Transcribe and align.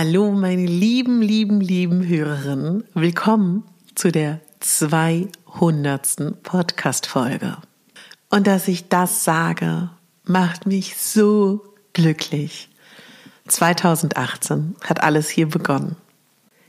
Hallo, 0.00 0.30
meine 0.30 0.64
lieben, 0.64 1.20
lieben, 1.20 1.60
lieben 1.60 2.06
Hörerinnen. 2.06 2.84
Willkommen 2.94 3.64
zu 3.96 4.12
der 4.12 4.38
200. 4.60 6.40
Podcast-Folge. 6.44 7.56
Und 8.30 8.46
dass 8.46 8.68
ich 8.68 8.88
das 8.88 9.24
sage, 9.24 9.90
macht 10.22 10.66
mich 10.66 10.96
so 10.96 11.64
glücklich. 11.94 12.68
2018 13.48 14.76
hat 14.84 15.02
alles 15.02 15.28
hier 15.30 15.48
begonnen. 15.48 15.96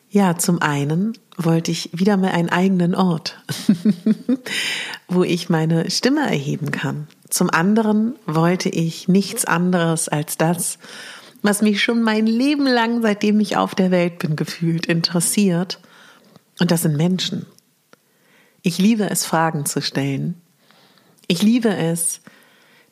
Ja, 0.09 0.39
zum 0.39 0.59
einen 0.63 1.13
wollte 1.37 1.69
ich 1.69 1.91
wieder 1.93 2.17
mal 2.17 2.31
einen 2.31 2.49
eigenen 2.49 2.95
Ort, 2.95 3.37
wo 5.07 5.23
ich 5.23 5.49
meine 5.49 5.91
Stimme 5.91 6.27
erheben 6.27 6.71
kann. 6.71 7.07
Zum 7.29 7.51
anderen 7.51 8.15
wollte 8.25 8.69
ich 8.69 9.07
nichts 9.07 9.45
anderes 9.45 10.09
als 10.09 10.35
das, 10.37 10.79
was 11.41 11.61
mich 11.61 11.81
schon 11.81 12.01
mein 12.01 12.27
Leben 12.27 12.65
lang, 12.65 13.01
seitdem 13.01 13.39
ich 13.39 13.57
auf 13.57 13.75
der 13.75 13.91
Welt 13.91 14.19
bin, 14.19 14.35
gefühlt 14.35 14.85
interessiert. 14.85 15.79
Und 16.59 16.71
das 16.71 16.81
sind 16.81 16.97
Menschen. 16.97 17.45
Ich 18.61 18.77
liebe 18.77 19.09
es, 19.09 19.25
Fragen 19.25 19.65
zu 19.65 19.81
stellen. 19.81 20.41
Ich 21.27 21.41
liebe 21.41 21.69
es, 21.69 22.21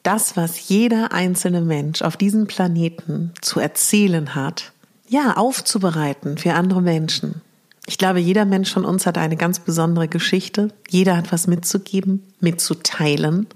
das, 0.03 0.37
was 0.37 0.69
jeder 0.69 1.11
einzelne 1.11 1.61
Mensch 1.61 2.01
auf 2.01 2.15
diesem 2.15 2.47
Planeten 2.47 3.33
zu 3.41 3.59
erzählen 3.59 4.35
hat, 4.35 4.71
ja, 5.09 5.35
aufzubereiten 5.35 6.37
für 6.37 6.53
andere 6.53 6.81
Menschen. 6.81 7.41
Ich 7.85 7.97
glaube, 7.97 8.19
jeder 8.19 8.45
Mensch 8.45 8.71
von 8.71 8.85
uns 8.85 9.05
hat 9.05 9.17
eine 9.17 9.37
ganz 9.37 9.59
besondere 9.59 10.07
Geschichte. 10.07 10.69
Jeder 10.89 11.15
hat 11.15 11.31
was 11.31 11.47
mitzugeben, 11.47 12.23
mitzuteilen. 12.39 13.47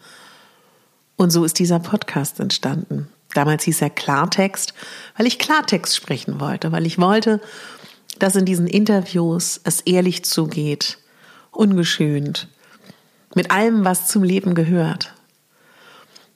Und 1.17 1.31
so 1.31 1.43
ist 1.43 1.59
dieser 1.59 1.79
Podcast 1.79 2.39
entstanden. 2.39 3.09
Damals 3.33 3.63
hieß 3.63 3.81
er 3.81 3.89
Klartext, 3.89 4.73
weil 5.17 5.27
ich 5.27 5.39
Klartext 5.39 5.95
sprechen 5.95 6.39
wollte, 6.39 6.71
weil 6.71 6.85
ich 6.85 6.99
wollte, 6.99 7.41
dass 8.19 8.35
in 8.35 8.45
diesen 8.45 8.67
Interviews 8.67 9.61
es 9.63 9.81
ehrlich 9.81 10.25
zugeht, 10.25 10.97
ungeschönt, 11.51 12.47
mit 13.33 13.51
allem, 13.51 13.85
was 13.85 14.07
zum 14.07 14.23
Leben 14.23 14.55
gehört. 14.55 15.13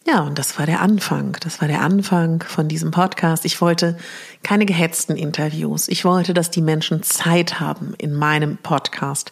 Ja, 0.08 0.22
und 0.22 0.38
das 0.38 0.60
war 0.60 0.68
der 0.68 0.82
Anfang. 0.82 1.36
Das 1.42 1.62
war 1.62 1.68
der 1.68 1.82
Anfang 1.82 2.44
von 2.44 2.68
diesem 2.68 2.92
Podcast. 2.92 3.44
Ich 3.44 3.60
wollte 3.60 3.98
keine 4.44 4.68
gehetzten 4.68 5.16
Interviews. 5.16 5.88
Ich 5.88 6.06
wollte, 6.06 6.36
dass 6.36 6.52
die 6.52 6.62
Menschen 6.62 7.02
Zeit 7.02 7.60
haben 7.60 7.96
in 7.98 8.14
meinem 8.14 8.58
Podcast, 8.58 9.32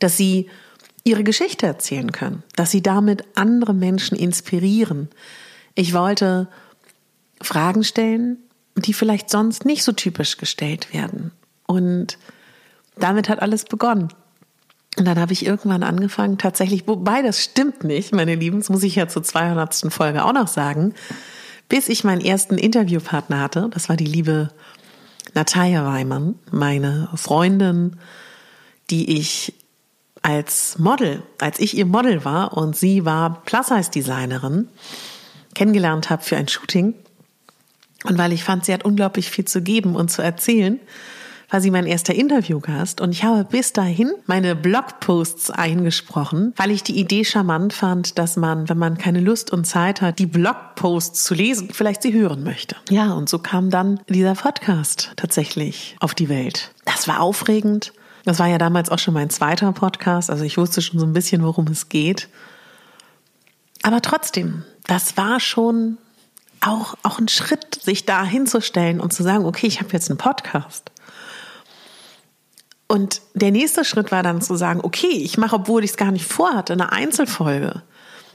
dass 0.00 0.16
sie 0.16 0.50
ihre 1.04 1.22
Geschichte 1.22 1.66
erzählen 1.66 2.10
können, 2.10 2.42
dass 2.56 2.72
sie 2.72 2.82
damit 2.82 3.24
andere 3.36 3.72
Menschen 3.72 4.18
inspirieren. 4.18 5.08
Ich 5.76 5.94
wollte 5.94 6.48
Fragen 7.42 7.84
stellen, 7.84 8.38
die 8.76 8.92
vielleicht 8.92 9.30
sonst 9.30 9.64
nicht 9.64 9.82
so 9.82 9.92
typisch 9.92 10.36
gestellt 10.36 10.92
werden. 10.92 11.32
Und 11.66 12.18
damit 12.96 13.28
hat 13.28 13.40
alles 13.42 13.64
begonnen. 13.64 14.08
Und 14.98 15.04
dann 15.04 15.18
habe 15.18 15.32
ich 15.32 15.46
irgendwann 15.46 15.82
angefangen, 15.82 16.36
tatsächlich, 16.36 16.86
wobei 16.86 17.22
das 17.22 17.42
stimmt 17.42 17.84
nicht, 17.84 18.12
meine 18.12 18.34
Lieben, 18.34 18.58
das 18.58 18.70
muss 18.70 18.82
ich 18.82 18.96
ja 18.96 19.08
zur 19.08 19.22
200. 19.22 19.86
Folge 19.92 20.24
auch 20.24 20.32
noch 20.32 20.48
sagen, 20.48 20.94
bis 21.68 21.88
ich 21.88 22.04
meinen 22.04 22.20
ersten 22.20 22.58
Interviewpartner 22.58 23.40
hatte, 23.40 23.68
das 23.72 23.88
war 23.88 23.96
die 23.96 24.04
liebe 24.04 24.50
Natalia 25.34 25.86
Weimann, 25.86 26.34
meine 26.50 27.08
Freundin, 27.14 27.96
die 28.90 29.18
ich 29.18 29.54
als 30.22 30.78
Model, 30.78 31.22
als 31.40 31.60
ich 31.60 31.76
ihr 31.76 31.86
Model 31.86 32.24
war 32.24 32.56
und 32.56 32.76
sie 32.76 33.04
war 33.04 33.42
Plus-Size-Designerin, 33.44 34.68
kennengelernt 35.54 36.10
habe 36.10 36.22
für 36.22 36.36
ein 36.36 36.48
Shooting 36.48 36.94
und 38.04 38.18
weil 38.18 38.32
ich 38.32 38.44
fand, 38.44 38.64
sie 38.64 38.72
hat 38.72 38.84
unglaublich 38.84 39.30
viel 39.30 39.44
zu 39.44 39.62
geben 39.62 39.94
und 39.94 40.10
zu 40.10 40.22
erzählen, 40.22 40.80
war 41.50 41.60
sie 41.60 41.70
mein 41.70 41.86
erster 41.86 42.14
Interviewgast 42.14 43.00
und 43.00 43.10
ich 43.10 43.24
habe 43.24 43.44
bis 43.44 43.72
dahin 43.72 44.12
meine 44.26 44.54
Blogposts 44.54 45.50
eingesprochen, 45.50 46.54
weil 46.56 46.70
ich 46.70 46.84
die 46.84 46.98
Idee 46.98 47.24
charmant 47.24 47.72
fand, 47.72 48.18
dass 48.18 48.36
man, 48.36 48.68
wenn 48.68 48.78
man 48.78 48.98
keine 48.98 49.20
Lust 49.20 49.52
und 49.52 49.64
Zeit 49.64 50.00
hat, 50.00 50.20
die 50.20 50.26
Blogposts 50.26 51.24
zu 51.24 51.34
lesen, 51.34 51.70
vielleicht 51.72 52.02
sie 52.02 52.12
hören 52.12 52.44
möchte. 52.44 52.76
Ja, 52.88 53.12
und 53.12 53.28
so 53.28 53.40
kam 53.40 53.70
dann 53.70 54.00
dieser 54.08 54.34
Podcast 54.34 55.12
tatsächlich 55.16 55.96
auf 55.98 56.14
die 56.14 56.28
Welt. 56.28 56.70
Das 56.84 57.08
war 57.08 57.20
aufregend. 57.20 57.92
Das 58.24 58.38
war 58.38 58.46
ja 58.46 58.58
damals 58.58 58.90
auch 58.90 58.98
schon 58.98 59.14
mein 59.14 59.30
zweiter 59.30 59.72
Podcast, 59.72 60.30
also 60.30 60.44
ich 60.44 60.58
wusste 60.58 60.82
schon 60.82 61.00
so 61.00 61.06
ein 61.06 61.14
bisschen, 61.14 61.42
worum 61.42 61.66
es 61.66 61.88
geht. 61.88 62.28
Aber 63.82 64.02
trotzdem, 64.02 64.62
das 64.86 65.16
war 65.16 65.40
schon 65.40 65.96
auch, 66.60 66.94
auch 67.02 67.18
ein 67.18 67.28
Schritt, 67.28 67.80
sich 67.82 68.06
da 68.06 68.24
hinzustellen 68.24 69.00
und 69.00 69.12
zu 69.12 69.22
sagen, 69.22 69.44
okay, 69.44 69.66
ich 69.66 69.80
habe 69.80 69.92
jetzt 69.92 70.10
einen 70.10 70.18
Podcast. 70.18 70.90
Und 72.86 73.22
der 73.34 73.52
nächste 73.52 73.84
Schritt 73.84 74.10
war 74.10 74.22
dann 74.22 74.42
zu 74.42 74.56
sagen, 74.56 74.80
okay, 74.82 75.12
ich 75.12 75.38
mache, 75.38 75.56
obwohl 75.56 75.84
ich 75.84 75.90
es 75.90 75.96
gar 75.96 76.10
nicht 76.10 76.24
vorhatte, 76.24 76.72
eine 76.72 76.90
Einzelfolge. 76.90 77.82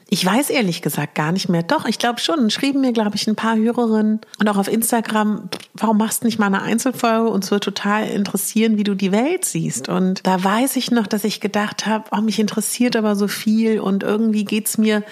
Ich 0.07 0.23
weiß 0.23 0.51
ehrlich 0.51 0.81
gesagt 0.81 1.15
gar 1.15 1.31
nicht 1.31 1.49
mehr. 1.49 1.63
Doch, 1.63 1.85
ich 1.85 1.97
glaube 1.97 2.19
schon. 2.19 2.49
Schrieben 2.51 2.79
mir, 2.79 2.93
glaube 2.93 3.15
ich, 3.15 3.27
ein 3.27 3.35
paar 3.35 3.57
Hörerinnen 3.57 4.21
und 4.39 4.47
auch 4.47 4.57
auf 4.57 4.67
Instagram, 4.67 5.49
warum 5.73 5.97
machst 5.97 6.21
du 6.21 6.27
nicht 6.27 6.37
mal 6.37 6.45
eine 6.45 6.61
Einzelfolge? 6.61 7.27
Uns 7.27 7.49
wird 7.49 7.63
total 7.63 8.07
interessieren, 8.07 8.77
wie 8.77 8.83
du 8.83 8.93
die 8.93 9.11
Welt 9.11 9.45
siehst. 9.45 9.89
Und 9.89 10.25
da 10.25 10.41
weiß 10.43 10.75
ich 10.75 10.91
noch, 10.91 11.07
dass 11.07 11.23
ich 11.23 11.41
gedacht 11.41 11.87
habe, 11.87 12.05
oh, 12.11 12.21
mich 12.21 12.39
interessiert 12.39 12.95
aber 12.95 13.15
so 13.15 13.27
viel 13.27 13.79
und 13.79 14.03
irgendwie 14.03 14.45
geht's 14.45 14.77
mir 14.77 15.03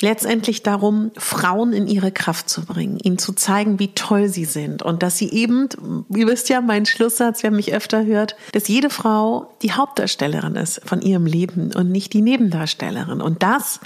letztendlich 0.00 0.62
darum, 0.62 1.10
Frauen 1.16 1.72
in 1.72 1.88
ihre 1.88 2.12
Kraft 2.12 2.48
zu 2.48 2.64
bringen, 2.64 2.98
ihnen 2.98 3.18
zu 3.18 3.32
zeigen, 3.32 3.78
wie 3.78 3.94
toll 3.94 4.28
sie 4.28 4.44
sind 4.44 4.82
und 4.82 5.02
dass 5.02 5.18
sie 5.18 5.30
eben, 5.30 5.68
ihr 6.14 6.26
wisst 6.26 6.48
ja, 6.48 6.60
mein 6.60 6.86
Schlusssatz, 6.86 7.42
wer 7.42 7.50
mich 7.50 7.74
öfter 7.74 8.04
hört, 8.04 8.36
dass 8.52 8.68
jede 8.68 8.90
Frau 8.90 9.54
die 9.62 9.72
Hauptdarstellerin 9.72 10.56
ist 10.56 10.80
von 10.84 11.02
ihrem 11.02 11.26
Leben 11.26 11.72
und 11.74 11.90
nicht 11.90 12.12
die 12.12 12.22
Nebendarstellerin. 12.22 13.20
Und 13.20 13.42
das 13.42 13.80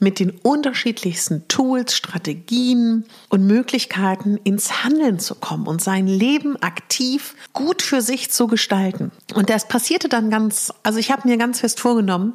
mit 0.00 0.18
den 0.18 0.30
unterschiedlichsten 0.30 1.46
Tools, 1.46 1.94
Strategien 1.94 3.04
und 3.28 3.46
Möglichkeiten 3.46 4.38
ins 4.44 4.82
Handeln 4.82 5.18
zu 5.18 5.34
kommen 5.34 5.66
und 5.66 5.82
sein 5.82 6.06
Leben 6.06 6.56
aktiv 6.62 7.34
gut 7.52 7.82
für 7.82 8.00
sich 8.00 8.30
zu 8.30 8.46
gestalten. 8.46 9.12
Und 9.34 9.50
das 9.50 9.68
passierte 9.68 10.08
dann 10.08 10.30
ganz, 10.30 10.72
also 10.82 10.98
ich 10.98 11.10
habe 11.10 11.28
mir 11.28 11.36
ganz 11.36 11.60
fest 11.60 11.80
vorgenommen 11.80 12.32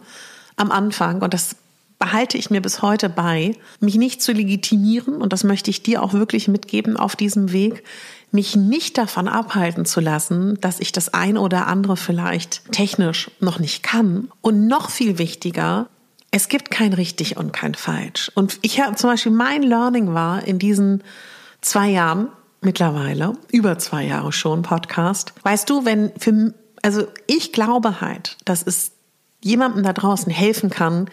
am 0.58 0.72
Anfang, 0.72 1.22
und 1.22 1.34
das 1.34 1.56
behalte 2.00 2.38
ich 2.38 2.50
mir 2.50 2.62
bis 2.62 2.82
heute 2.82 3.10
bei, 3.10 3.56
mich 3.80 3.96
nicht 3.96 4.22
zu 4.22 4.32
legitimieren, 4.32 5.22
und 5.22 5.32
das 5.34 5.44
möchte 5.44 5.70
ich 5.70 5.84
dir 5.84 6.04
auch 6.04 6.14
wirklich 6.14 6.48
mitgeben 6.48 6.98
auf 6.98 7.16
diesem 7.16 7.52
Weg, 7.52 7.84
mich 8.32 8.56
nicht 8.56 8.98
davon 8.98 9.28
abhalten 9.28 9.86
zu 9.86 10.02
lassen, 10.02 10.60
dass 10.60 10.80
ich 10.80 10.92
das 10.92 11.14
ein 11.14 11.38
oder 11.38 11.68
andere 11.68 11.96
vielleicht 11.96 12.72
technisch 12.72 13.32
noch 13.40 13.60
nicht 13.60 13.82
kann. 13.82 14.30
Und 14.42 14.68
noch 14.68 14.90
viel 14.90 15.18
wichtiger, 15.18 15.88
Es 16.32 16.50
gibt 16.50 16.70
kein 16.70 16.92
richtig 16.92 17.38
und 17.38 17.54
kein 17.54 17.76
falsch. 17.76 18.30
Und 18.36 18.60
ich 18.62 18.82
habe 18.82 18.98
zum 18.98 19.10
Beispiel 19.10 19.32
mein 19.32 19.64
Learning 19.64 20.14
war 20.14 20.44
in 20.46 20.60
diesen 20.60 21.02
zwei 21.62 21.88
Jahren 21.88 22.28
mittlerweile, 22.60 23.38
über 23.54 23.78
zwei 23.78 24.04
Jahre 24.04 24.34
schon 24.34 24.62
Podcast. 24.62 25.34
Weißt 25.44 25.70
du, 25.70 25.86
wenn 25.86 26.12
für, 26.20 26.54
also 26.82 27.08
ich 27.28 27.54
glaube 27.54 28.02
halt, 28.02 28.36
dass 28.44 28.64
es 28.64 28.92
jemandem 29.42 29.84
da 29.84 29.94
draußen 29.94 30.30
helfen 30.30 30.70
kann, 30.70 31.10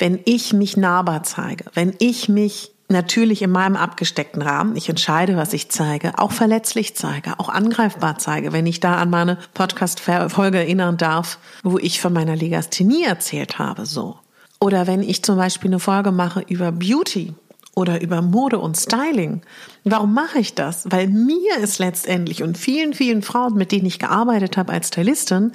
wenn 0.00 0.18
ich 0.24 0.52
mich 0.52 0.76
nahbar 0.76 1.22
zeige, 1.22 1.64
wenn 1.74 1.94
ich 1.98 2.28
mich 2.28 2.72
natürlich 2.88 3.42
in 3.42 3.50
meinem 3.50 3.76
abgesteckten 3.76 4.42
Rahmen, 4.42 4.74
ich 4.74 4.88
entscheide, 4.88 5.36
was 5.36 5.52
ich 5.52 5.70
zeige, 5.70 6.18
auch 6.18 6.32
verletzlich 6.32 6.96
zeige, 6.96 7.38
auch 7.38 7.48
angreifbar 7.48 8.18
zeige, 8.18 8.52
wenn 8.52 8.66
ich 8.66 8.80
da 8.80 8.96
an 8.96 9.10
meine 9.10 9.38
Podcast-Folge 9.54 10.58
erinnern 10.58 10.96
darf, 10.96 11.38
wo 11.62 11.78
ich 11.78 12.00
von 12.00 12.12
meiner 12.12 12.34
Legasthenie 12.34 13.04
erzählt 13.04 13.58
habe, 13.58 13.86
so. 13.86 14.18
Oder 14.58 14.86
wenn 14.86 15.02
ich 15.02 15.22
zum 15.22 15.36
Beispiel 15.36 15.70
eine 15.70 15.78
Folge 15.78 16.10
mache 16.10 16.40
über 16.48 16.72
Beauty 16.72 17.32
oder 17.74 18.02
über 18.02 18.20
Mode 18.20 18.58
und 18.58 18.76
Styling. 18.76 19.42
Warum 19.84 20.12
mache 20.12 20.40
ich 20.40 20.54
das? 20.54 20.90
Weil 20.90 21.06
mir 21.06 21.58
ist 21.58 21.78
letztendlich 21.78 22.42
und 22.42 22.58
vielen, 22.58 22.92
vielen 22.92 23.22
Frauen, 23.22 23.54
mit 23.54 23.72
denen 23.72 23.86
ich 23.86 23.98
gearbeitet 23.98 24.56
habe 24.56 24.72
als 24.72 24.88
Stylistin, 24.88 25.52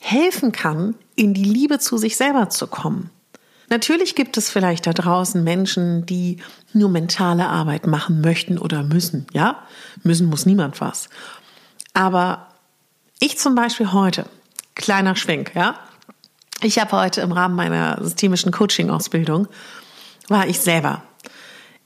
helfen 0.00 0.52
kann, 0.52 0.94
in 1.16 1.34
die 1.34 1.44
Liebe 1.44 1.78
zu 1.80 1.98
sich 1.98 2.16
selber 2.16 2.48
zu 2.48 2.66
kommen. 2.68 3.10
Natürlich 3.70 4.16
gibt 4.16 4.36
es 4.36 4.50
vielleicht 4.50 4.88
da 4.88 4.92
draußen 4.92 5.44
Menschen, 5.44 6.04
die 6.04 6.38
nur 6.72 6.88
mentale 6.88 7.46
Arbeit 7.48 7.86
machen 7.86 8.20
möchten 8.20 8.58
oder 8.58 8.82
müssen. 8.82 9.26
Ja, 9.32 9.62
müssen 10.02 10.26
muss 10.26 10.44
niemand 10.44 10.80
was. 10.80 11.08
Aber 11.94 12.48
ich 13.20 13.38
zum 13.38 13.54
Beispiel 13.54 13.92
heute, 13.92 14.26
kleiner 14.74 15.14
Schwenk, 15.14 15.52
ja. 15.54 15.78
Ich 16.62 16.80
habe 16.80 16.92
heute 16.92 17.20
im 17.20 17.30
Rahmen 17.30 17.54
meiner 17.54 18.02
systemischen 18.02 18.50
Coaching-Ausbildung, 18.50 19.46
war 20.28 20.48
ich 20.48 20.58
selber 20.58 21.02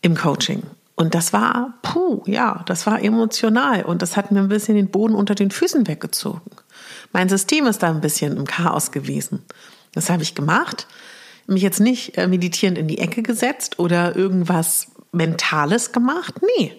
im 0.00 0.16
Coaching. 0.16 0.62
Und 0.96 1.14
das 1.14 1.34
war, 1.34 1.75
puh, 1.82 2.22
ja, 2.26 2.62
das 2.66 2.87
war 2.87 3.02
emotional 3.02 3.82
und 3.82 4.00
das 4.00 4.16
hat 4.16 4.32
mir 4.32 4.40
ein 4.40 4.48
bisschen 4.48 4.76
den 4.76 4.90
Boden 4.90 5.14
unter 5.14 5.34
den 5.34 5.50
Füßen 5.50 5.87
weggezogen. 5.87 6.50
Mein 7.12 7.28
System 7.28 7.66
ist 7.66 7.82
da 7.82 7.90
ein 7.90 8.00
bisschen 8.00 8.37
im 8.37 8.46
Chaos 8.46 8.90
gewesen. 8.90 9.44
Das 9.92 10.08
habe 10.08 10.22
ich 10.22 10.34
gemacht 10.34 10.87
mich 11.46 11.62
jetzt 11.62 11.81
nicht 11.81 12.17
äh, 12.17 12.26
meditierend 12.26 12.79
in 12.79 12.88
die 12.88 12.99
Ecke 12.99 13.23
gesetzt 13.23 13.79
oder 13.79 14.17
irgendwas 14.17 14.88
Mentales 15.12 15.93
gemacht. 15.93 16.35
Nee. 16.56 16.73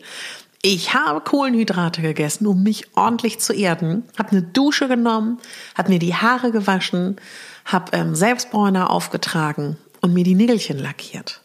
Ich 0.62 0.96
habe 0.96 1.22
Kohlenhydrate 1.22 2.02
gegessen, 2.02 2.48
um 2.48 2.64
mich 2.64 2.88
ordentlich 2.96 3.40
zu 3.40 3.54
erden, 3.54 4.04
habe 4.18 4.32
eine 4.32 4.42
Dusche 4.42 4.88
genommen, 4.88 5.40
habe 5.76 5.92
mir 5.92 6.00
die 6.00 6.16
Haare 6.16 6.52
gewaschen, 6.52 7.18
habe 7.66 7.96
ähm, 7.96 8.16
Selbstbräuner 8.16 8.90
aufgetragen 8.90 9.78
und 10.02 10.14
mir 10.14 10.24
die 10.24 10.34
Nägelchen 10.34 10.80
lackiert 10.80 11.42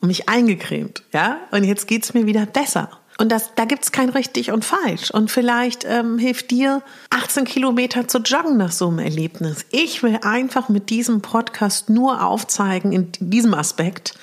und 0.00 0.08
mich 0.08 0.28
eingecremt, 0.28 1.02
ja. 1.12 1.38
Und 1.50 1.64
jetzt 1.64 1.88
geht's 1.88 2.14
mir 2.14 2.26
wieder 2.26 2.46
besser. 2.46 2.90
Und 3.20 3.30
das, 3.30 3.54
da 3.56 3.64
gibt's 3.64 3.90
kein 3.90 4.10
richtig 4.10 4.52
und 4.52 4.64
falsch. 4.64 5.10
Und 5.10 5.30
vielleicht 5.30 5.84
ähm, 5.84 6.18
hilft 6.18 6.52
dir 6.52 6.82
18 7.10 7.44
Kilometer 7.44 8.06
zu 8.06 8.18
joggen 8.18 8.56
nach 8.56 8.70
so 8.70 8.86
einem 8.86 9.00
Erlebnis. 9.00 9.66
Ich 9.70 10.04
will 10.04 10.20
einfach 10.22 10.68
mit 10.68 10.88
diesem 10.88 11.20
Podcast 11.20 11.90
nur 11.90 12.24
aufzeigen, 12.24 12.92
in 12.92 13.10
diesem 13.18 13.54
Aspekt, 13.54 14.14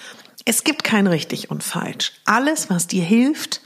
es 0.46 0.64
gibt 0.64 0.84
kein 0.84 1.08
richtig 1.08 1.52
und 1.52 1.64
falsch. 1.64 2.14
Alles, 2.24 2.70
was 2.70 2.88
dir 2.88 3.04
hilft, 3.04 3.62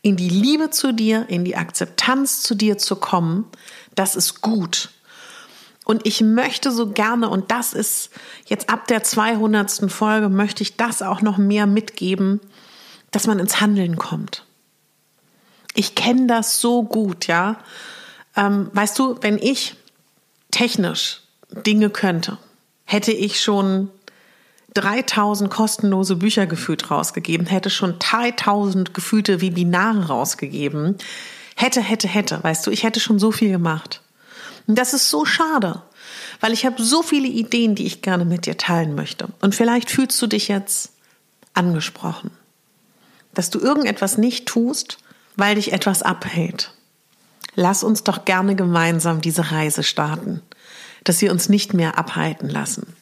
in 0.00 0.16
die 0.16 0.28
Liebe 0.28 0.70
zu 0.70 0.92
dir, 0.92 1.26
in 1.28 1.44
die 1.44 1.56
Akzeptanz 1.56 2.42
zu 2.42 2.54
dir 2.54 2.78
zu 2.78 2.96
kommen, 2.96 3.44
das 3.94 4.16
ist 4.16 4.40
gut. 4.40 4.90
Und 5.84 6.06
ich 6.06 6.20
möchte 6.20 6.70
so 6.70 6.90
gerne, 6.90 7.28
und 7.28 7.50
das 7.50 7.72
ist 7.72 8.10
jetzt 8.46 8.70
ab 8.70 8.86
der 8.86 9.02
200. 9.02 9.90
Folge, 9.90 10.28
möchte 10.28 10.62
ich 10.62 10.76
das 10.76 11.02
auch 11.02 11.22
noch 11.22 11.38
mehr 11.38 11.66
mitgeben, 11.66 12.40
dass 13.10 13.26
man 13.26 13.40
ins 13.40 13.60
Handeln 13.60 13.96
kommt. 13.96 14.46
Ich 15.74 15.94
kenne 15.94 16.26
das 16.26 16.60
so 16.60 16.82
gut, 16.82 17.26
ja. 17.26 17.58
Ähm, 18.36 18.70
weißt 18.72 18.98
du, 18.98 19.16
wenn 19.20 19.38
ich 19.38 19.74
technisch 20.50 21.20
Dinge 21.50 21.90
könnte, 21.90 22.38
hätte 22.84 23.12
ich 23.12 23.40
schon 23.40 23.90
3000 24.74 25.50
kostenlose 25.50 26.16
Bücher 26.16 26.46
gefühlt 26.46 26.90
rausgegeben, 26.90 27.46
hätte 27.46 27.70
schon 27.70 27.98
3000 27.98 28.94
gefühlte 28.94 29.40
Webinare 29.40 30.06
rausgegeben, 30.06 30.96
hätte, 31.56 31.82
hätte, 31.82 32.08
hätte, 32.08 32.42
weißt 32.42 32.66
du, 32.66 32.70
ich 32.70 32.82
hätte 32.82 33.00
schon 33.00 33.18
so 33.18 33.32
viel 33.32 33.50
gemacht. 33.50 34.00
Und 34.66 34.78
das 34.78 34.94
ist 34.94 35.10
so 35.10 35.24
schade, 35.24 35.82
weil 36.40 36.52
ich 36.52 36.64
habe 36.64 36.82
so 36.82 37.02
viele 37.02 37.28
Ideen, 37.28 37.74
die 37.74 37.86
ich 37.86 38.02
gerne 38.02 38.24
mit 38.24 38.46
dir 38.46 38.56
teilen 38.56 38.94
möchte. 38.94 39.28
Und 39.40 39.54
vielleicht 39.54 39.90
fühlst 39.90 40.20
du 40.22 40.26
dich 40.26 40.48
jetzt 40.48 40.92
angesprochen, 41.54 42.30
dass 43.34 43.50
du 43.50 43.58
irgendetwas 43.58 44.18
nicht 44.18 44.46
tust, 44.46 44.98
weil 45.36 45.54
dich 45.54 45.72
etwas 45.72 46.02
abhält. 46.02 46.74
Lass 47.54 47.84
uns 47.84 48.02
doch 48.04 48.24
gerne 48.24 48.56
gemeinsam 48.56 49.20
diese 49.20 49.50
Reise 49.50 49.82
starten, 49.82 50.40
dass 51.04 51.20
wir 51.20 51.30
uns 51.30 51.48
nicht 51.48 51.74
mehr 51.74 51.98
abhalten 51.98 52.48
lassen. 52.48 52.94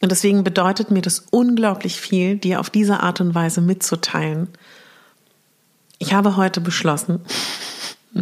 Und 0.00 0.10
deswegen 0.12 0.44
bedeutet 0.44 0.90
mir 0.90 1.00
das 1.00 1.24
unglaublich 1.30 2.00
viel, 2.00 2.36
dir 2.36 2.60
auf 2.60 2.68
diese 2.68 3.00
Art 3.00 3.20
und 3.20 3.34
Weise 3.34 3.60
mitzuteilen. 3.60 4.48
Ich 5.98 6.12
habe 6.12 6.36
heute 6.36 6.60
beschlossen, 6.60 7.20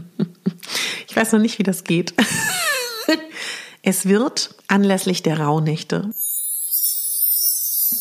ich 1.08 1.16
weiß 1.16 1.32
noch 1.32 1.40
nicht, 1.40 1.58
wie 1.58 1.64
das 1.64 1.82
geht. 1.82 2.14
es 3.82 4.06
wird 4.06 4.54
anlässlich 4.68 5.22
der 5.22 5.40
Rauhnächte 5.40 6.12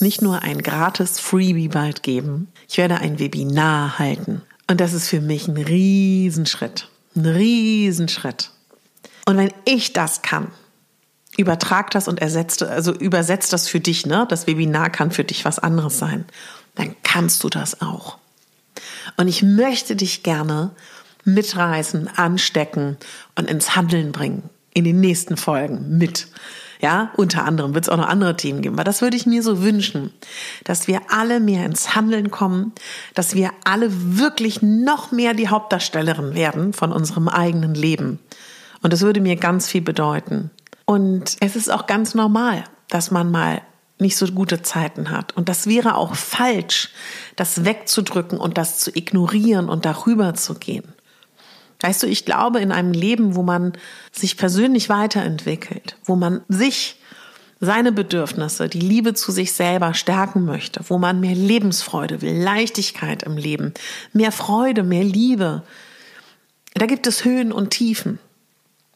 nicht 0.02 0.22
nur 0.22 0.42
ein 0.42 0.62
gratis 0.62 1.20
Freebie 1.20 1.68
bald 1.68 2.04
geben, 2.04 2.48
ich 2.68 2.78
werde 2.78 2.98
ein 2.98 3.20
Webinar 3.20 4.00
halten. 4.00 4.42
Und 4.72 4.80
das 4.80 4.94
ist 4.94 5.10
für 5.10 5.20
mich 5.20 5.50
ein 5.50 5.58
Riesenschritt. 5.58 6.88
Ein 7.14 7.26
Riesenschritt. 7.26 8.52
Und 9.26 9.36
wenn 9.36 9.52
ich 9.66 9.92
das 9.92 10.22
kann, 10.22 10.48
übertrag 11.36 11.92
das 11.92 12.08
und 12.08 12.22
ersetzt, 12.22 12.64
also 12.64 12.94
übersetzt 12.94 13.52
das 13.52 13.68
für 13.68 13.82
dich, 13.82 14.06
ne? 14.06 14.26
Das 14.30 14.48
Webinar 14.48 14.90
kann 14.90 15.12
für 15.12 15.26
dich 15.26 15.44
was 15.44 15.60
anderes 15.60 16.00
sein. 16.00 16.24
Dann 16.76 16.96
kannst 17.04 17.44
du 17.44 17.50
das 17.50 17.82
auch. 17.82 18.18
Und 19.18 19.28
ich 19.28 19.44
möchte 19.44 19.98
dich 19.98 20.24
gerne 20.24 20.72
mitreißen, 21.26 22.08
anstecken 22.08 22.96
und 23.36 23.50
ins 23.50 23.76
Handeln 23.76 24.14
bringen. 24.14 24.50
In 24.74 24.86
den 24.86 25.02
nächsten 25.02 25.36
Folgen 25.36 25.98
mit. 25.98 26.30
Ja, 26.82 27.12
unter 27.16 27.46
anderem 27.46 27.76
wird 27.76 27.86
es 27.86 27.90
auch 27.90 27.98
noch 27.98 28.08
andere 28.08 28.36
Themen 28.36 28.64
geben. 28.64 28.76
Aber 28.76 28.84
das 28.84 29.02
würde 29.02 29.16
ich 29.16 29.28
mir 29.28 29.44
so 29.44 29.62
wünschen, 29.62 30.12
dass 30.64 30.88
wir 30.88 31.02
alle 31.10 31.40
mehr 31.40 31.64
ins 31.64 31.96
Handeln 31.96 32.32
kommen, 32.32 32.74
dass 33.14 33.36
wir 33.36 33.52
alle 33.64 33.90
wirklich 33.92 34.64
noch 34.64 35.12
mehr 35.12 35.36
die 35.36 35.48
Hauptdarstellerin 35.50 36.34
werden 36.34 36.74
von 36.74 36.92
unserem 36.92 37.28
eigenen 37.28 37.76
Leben. 37.76 38.20
Und 38.82 38.94
das 38.94 39.02
würde 39.02 39.22
mir 39.22 39.36
ganz 39.36 39.68
viel 39.68 39.82
bedeuten. 39.82 40.50
Und 40.86 41.38
es 41.40 41.56
ist 41.56 41.72
auch 41.72 41.86
ganz 41.86 42.16
normal, 42.16 42.64
dass 42.90 43.12
man 43.12 43.30
mal 43.30 43.62
nicht 44.00 44.18
so 44.18 44.26
gute 44.26 44.64
Zeiten 44.64 45.12
hat. 45.12 45.38
Und 45.38 45.48
das 45.48 45.68
wäre 45.68 45.96
auch 45.96 46.16
falsch, 46.16 46.90
das 47.36 47.64
wegzudrücken 47.64 48.40
und 48.40 48.58
das 48.58 48.80
zu 48.80 48.90
ignorieren 48.96 49.70
und 49.70 49.86
darüber 49.86 50.34
zu 50.34 50.56
gehen. 50.56 50.96
Weißt 51.82 52.04
du, 52.04 52.08
ich 52.08 52.26
glaube, 52.26 52.60
in 52.60 52.72
einem 52.72 52.94
Leben, 52.94 53.36
wo 53.36 53.44
man 53.44 53.74
sich 54.12 54.38
persönlich 54.38 54.90
weiterentwickelt, 54.90 55.98
wo 56.06 56.16
man 56.16 56.42
sich, 56.48 56.98
seine 57.64 57.92
Bedürfnisse, 57.92 58.68
die 58.70 58.80
Liebe 58.80 59.14
zu 59.14 59.32
sich 59.32 59.54
selber 59.54 59.94
stärken 59.94 60.46
möchte, 60.46 60.82
wo 60.88 60.98
man 60.98 61.20
mehr 61.20 61.36
Lebensfreude 61.36 62.24
will, 62.24 62.36
Leichtigkeit 62.36 63.22
im 63.22 63.38
Leben, 63.38 63.76
mehr 64.14 64.32
Freude, 64.32 64.82
mehr 64.82 65.04
Liebe, 65.04 65.62
da 66.74 66.88
gibt 66.88 67.06
es 67.06 67.24
Höhen 67.24 67.52
und 67.52 67.70
Tiefen. 67.70 68.18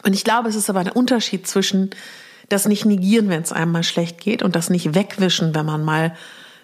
Und 0.04 0.14
ich 0.14 0.24
glaube, 0.24 0.50
es 0.50 0.56
ist 0.56 0.70
aber 0.70 0.80
ein 0.80 0.90
Unterschied 0.90 1.48
zwischen 1.48 1.92
das 2.50 2.68
nicht 2.68 2.86
negieren, 2.86 3.30
wenn 3.30 3.42
es 3.42 3.52
einem 3.52 3.72
mal 3.72 3.84
schlecht 3.84 4.20
geht 4.20 4.42
und 4.42 4.56
das 4.56 4.70
nicht 4.70 4.96
wegwischen, 4.96 5.54
wenn 5.56 5.66
man 5.66 5.84
mal 5.84 6.16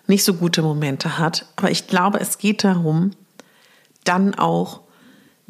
nicht 0.08 0.24
so 0.24 0.34
gute 0.34 0.62
Momente 0.62 1.20
hat. 1.20 1.46
Aber 1.56 1.70
ich 1.70 1.88
glaube, 1.88 2.20
es 2.20 2.38
geht 2.38 2.64
darum, 2.64 3.12
dann 4.04 4.36
auch 4.36 4.82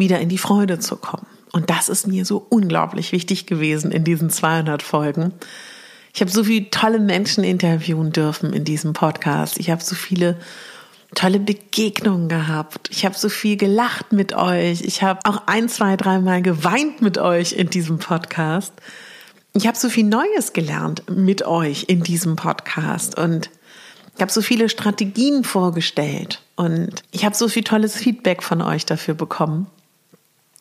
wieder 0.01 0.19
in 0.19 0.27
die 0.27 0.37
Freude 0.37 0.79
zu 0.79 0.97
kommen. 0.97 1.25
Und 1.53 1.69
das 1.69 1.87
ist 1.87 2.07
mir 2.07 2.25
so 2.25 2.45
unglaublich 2.49 3.13
wichtig 3.13 3.45
gewesen 3.45 3.91
in 3.91 4.03
diesen 4.03 4.29
200 4.29 4.83
Folgen. 4.83 5.33
Ich 6.13 6.19
habe 6.19 6.29
so 6.29 6.43
viele 6.43 6.69
tolle 6.69 6.99
Menschen 6.99 7.45
interviewen 7.45 8.11
dürfen 8.11 8.51
in 8.51 8.65
diesem 8.65 8.91
Podcast. 8.91 9.57
Ich 9.59 9.69
habe 9.69 9.81
so 9.81 9.95
viele 9.95 10.37
tolle 11.15 11.39
Begegnungen 11.39 12.29
gehabt. 12.29 12.89
Ich 12.91 13.05
habe 13.05 13.17
so 13.17 13.29
viel 13.29 13.57
gelacht 13.57 14.11
mit 14.11 14.33
euch. 14.33 14.81
Ich 14.81 15.03
habe 15.03 15.19
auch 15.23 15.43
ein, 15.45 15.69
zwei, 15.69 15.95
dreimal 15.95 16.41
geweint 16.41 17.01
mit 17.01 17.17
euch 17.17 17.53
in 17.53 17.69
diesem 17.69 17.99
Podcast. 17.99 18.73
Ich 19.53 19.67
habe 19.67 19.77
so 19.77 19.89
viel 19.89 20.05
Neues 20.05 20.53
gelernt 20.53 21.03
mit 21.09 21.45
euch 21.45 21.85
in 21.87 22.03
diesem 22.03 22.37
Podcast 22.37 23.17
und 23.17 23.49
ich 24.15 24.21
habe 24.21 24.31
so 24.31 24.41
viele 24.41 24.69
Strategien 24.69 25.43
vorgestellt 25.43 26.41
und 26.55 27.03
ich 27.11 27.25
habe 27.25 27.35
so 27.35 27.47
viel 27.47 27.63
tolles 27.63 27.95
Feedback 27.95 28.43
von 28.43 28.61
euch 28.61 28.85
dafür 28.85 29.13
bekommen. 29.13 29.67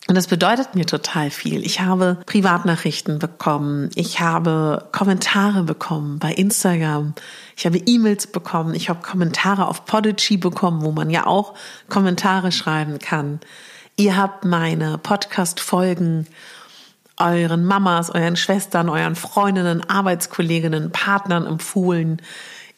Und 0.07 0.15
das 0.15 0.27
bedeutet 0.27 0.75
mir 0.75 0.85
total 0.85 1.29
viel. 1.29 1.63
Ich 1.65 1.79
habe 1.79 2.17
Privatnachrichten 2.25 3.19
bekommen, 3.19 3.91
ich 3.95 4.19
habe 4.19 4.87
Kommentare 4.91 5.63
bekommen 5.63 6.17
bei 6.19 6.33
Instagram, 6.33 7.13
ich 7.55 7.65
habe 7.65 7.77
E-Mails 7.77 8.27
bekommen, 8.27 8.73
ich 8.73 8.89
habe 8.89 9.01
Kommentare 9.01 9.67
auf 9.67 9.85
Podigy 9.85 10.37
bekommen, 10.37 10.81
wo 10.81 10.91
man 10.91 11.09
ja 11.09 11.27
auch 11.27 11.53
Kommentare 11.87 12.51
schreiben 12.51 12.99
kann. 12.99 13.39
Ihr 13.95 14.17
habt 14.17 14.43
meine 14.43 14.97
Podcast-Folgen 14.97 16.27
euren 17.17 17.63
Mamas, 17.63 18.09
euren 18.09 18.35
Schwestern, 18.35 18.89
euren 18.89 19.15
Freundinnen, 19.15 19.87
Arbeitskolleginnen, 19.87 20.91
Partnern 20.91 21.45
empfohlen. 21.45 22.21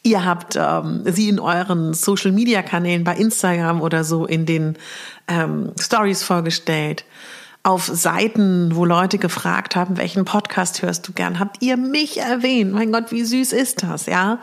Ihr 0.06 0.22
habt 0.22 0.54
ähm, 0.54 1.02
sie 1.06 1.30
in 1.30 1.40
euren 1.40 1.94
Social-Media-Kanälen 1.94 3.04
bei 3.04 3.16
Instagram 3.16 3.80
oder 3.80 4.04
so 4.04 4.26
in 4.26 4.44
den 4.44 4.76
ähm, 5.28 5.72
Stories 5.80 6.22
vorgestellt. 6.22 7.06
Auf 7.62 7.86
Seiten, 7.86 8.76
wo 8.76 8.84
Leute 8.84 9.16
gefragt 9.16 9.76
haben, 9.76 9.96
welchen 9.96 10.26
Podcast 10.26 10.82
hörst 10.82 11.08
du 11.08 11.12
gern, 11.12 11.38
habt 11.40 11.62
ihr 11.62 11.78
mich 11.78 12.20
erwähnt. 12.20 12.74
Mein 12.74 12.92
Gott, 12.92 13.12
wie 13.12 13.24
süß 13.24 13.54
ist 13.54 13.82
das, 13.82 14.04
ja? 14.04 14.40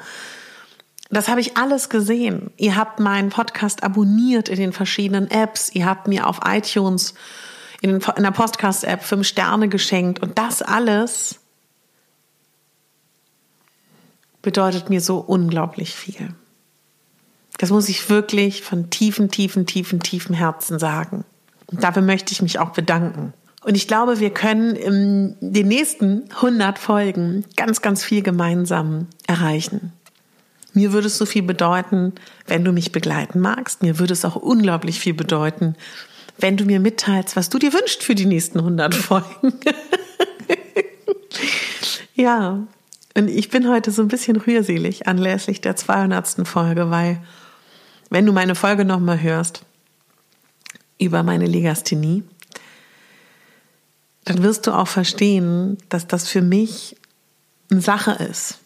Das 1.11 1.27
habe 1.27 1.41
ich 1.41 1.57
alles 1.57 1.89
gesehen. 1.89 2.49
Ihr 2.57 2.75
habt 2.75 2.99
meinen 2.99 3.29
Podcast 3.29 3.83
abonniert 3.83 4.49
in 4.49 4.57
den 4.57 4.73
verschiedenen 4.73 5.29
Apps. 5.29 5.69
Ihr 5.75 5.85
habt 5.85 6.07
mir 6.07 6.25
auf 6.25 6.39
iTunes 6.43 7.13
in, 7.81 7.99
in 7.99 8.23
der 8.23 8.31
Podcast-App 8.31 9.03
fünf 9.03 9.27
Sterne 9.27 9.69
geschenkt. 9.69 10.23
Und 10.23 10.39
das 10.39 10.63
alles 10.63 11.40
bedeutet 14.41 14.89
mir 14.89 15.01
so 15.01 15.17
unglaublich 15.17 15.93
viel. 15.95 16.33
Das 17.57 17.69
muss 17.69 17.89
ich 17.89 18.09
wirklich 18.09 18.63
von 18.63 18.89
tiefen, 18.89 19.29
tiefen, 19.29 19.65
tiefen, 19.65 19.99
tiefen 19.99 20.35
Herzen 20.35 20.79
sagen. 20.79 21.23
Und 21.67 21.83
dafür 21.83 22.01
möchte 22.01 22.31
ich 22.31 22.41
mich 22.41 22.59
auch 22.59 22.71
bedanken. 22.71 23.33
Und 23.63 23.75
ich 23.75 23.87
glaube, 23.87 24.19
wir 24.19 24.31
können 24.31 24.75
in 24.75 25.35
den 25.39 25.67
nächsten 25.67 26.23
100 26.31 26.79
Folgen 26.79 27.45
ganz, 27.55 27.81
ganz 27.81 28.03
viel 28.03 28.23
gemeinsam 28.23 29.07
erreichen. 29.27 29.93
Mir 30.73 30.93
würde 30.93 31.07
es 31.07 31.17
so 31.17 31.25
viel 31.25 31.43
bedeuten, 31.43 32.13
wenn 32.47 32.63
du 32.63 32.71
mich 32.71 32.91
begleiten 32.91 33.39
magst. 33.39 33.83
Mir 33.83 33.99
würde 33.99 34.13
es 34.13 34.25
auch 34.25 34.35
unglaublich 34.35 34.99
viel 34.99 35.13
bedeuten, 35.13 35.75
wenn 36.37 36.57
du 36.57 36.65
mir 36.65 36.79
mitteilst, 36.79 37.35
was 37.35 37.49
du 37.49 37.59
dir 37.59 37.73
wünschst 37.73 38.03
für 38.03 38.15
die 38.15 38.25
nächsten 38.25 38.59
100 38.59 38.95
Folgen. 38.95 39.53
ja, 42.15 42.65
und 43.15 43.29
ich 43.29 43.49
bin 43.49 43.69
heute 43.69 43.91
so 43.91 44.01
ein 44.01 44.07
bisschen 44.07 44.37
rührselig 44.37 45.07
anlässlich 45.07 45.61
der 45.61 45.75
200. 45.75 46.47
Folge, 46.47 46.89
weil 46.89 47.21
wenn 48.09 48.25
du 48.25 48.33
meine 48.33 48.55
Folge 48.55 48.85
nochmal 48.85 49.21
hörst 49.21 49.63
über 50.97 51.23
meine 51.23 51.45
Legasthenie, 51.45 52.23
dann 54.25 54.43
wirst 54.43 54.67
du 54.67 54.71
auch 54.71 54.87
verstehen, 54.87 55.77
dass 55.89 56.07
das 56.07 56.29
für 56.29 56.41
mich 56.41 56.95
eine 57.71 57.81
Sache 57.81 58.11
ist 58.11 58.59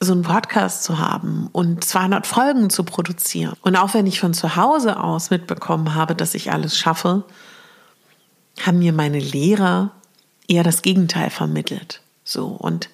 so 0.00 0.12
einen 0.12 0.22
Podcast 0.22 0.84
zu 0.84 0.98
haben 0.98 1.48
und 1.52 1.82
200 1.82 2.26
Folgen 2.26 2.70
zu 2.70 2.84
produzieren. 2.84 3.54
Und 3.62 3.76
auch 3.76 3.94
wenn 3.94 4.06
ich 4.06 4.20
von 4.20 4.32
zu 4.32 4.56
Hause 4.56 5.00
aus 5.00 5.30
mitbekommen 5.30 5.94
habe, 5.94 6.14
dass 6.14 6.34
ich 6.34 6.52
alles 6.52 6.78
schaffe, 6.78 7.24
haben 8.64 8.78
mir 8.78 8.92
meine 8.92 9.18
Lehrer 9.18 9.90
eher 10.46 10.62
das 10.62 10.82
Gegenteil 10.82 11.30
vermittelt. 11.30 12.00
So 12.24 12.46
und 12.46 12.90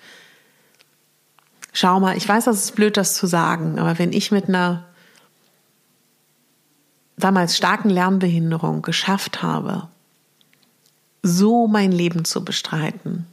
schau 1.74 2.00
mal, 2.00 2.16
ich 2.16 2.26
weiß, 2.26 2.46
das 2.46 2.64
ist 2.64 2.74
blöd, 2.74 2.96
das 2.96 3.14
zu 3.14 3.26
sagen, 3.26 3.78
aber 3.78 3.98
wenn 3.98 4.14
ich 4.14 4.32
mit 4.32 4.48
einer 4.48 4.84
damals 7.18 7.56
starken 7.56 7.90
Lernbehinderung 7.90 8.80
geschafft 8.80 9.42
habe, 9.42 9.88
so 11.22 11.66
mein 11.68 11.92
Leben 11.92 12.24
zu 12.24 12.44
bestreiten, 12.44 13.26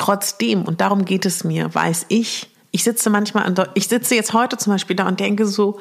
Trotzdem, 0.00 0.62
und 0.62 0.80
darum 0.80 1.04
geht 1.04 1.26
es 1.26 1.44
mir, 1.44 1.74
weiß 1.74 2.06
ich, 2.08 2.48
ich 2.70 2.84
sitze 2.84 3.10
manchmal 3.10 3.44
an, 3.44 3.54
ich 3.74 3.86
sitze 3.86 4.14
jetzt 4.14 4.32
heute 4.32 4.56
zum 4.56 4.72
Beispiel 4.72 4.96
da 4.96 5.06
und 5.06 5.20
denke 5.20 5.44
so, 5.46 5.78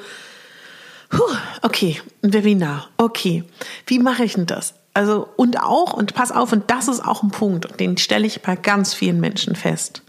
okay, 1.61 2.01
ein 2.21 2.33
Webinar, 2.33 2.89
okay, 2.97 3.45
wie 3.85 3.97
mache 3.97 4.25
ich 4.25 4.33
denn 4.33 4.45
das? 4.45 4.73
Also, 4.93 5.29
und 5.37 5.61
auch, 5.61 5.93
und 5.93 6.15
pass 6.15 6.33
auf, 6.33 6.51
und 6.51 6.69
das 6.69 6.89
ist 6.89 6.99
auch 6.99 7.23
ein 7.23 7.31
Punkt, 7.31 7.79
den 7.79 7.97
stelle 7.97 8.27
ich 8.27 8.41
bei 8.41 8.57
ganz 8.57 8.93
vielen 8.93 9.21
Menschen 9.21 9.55
fest. 9.55 10.01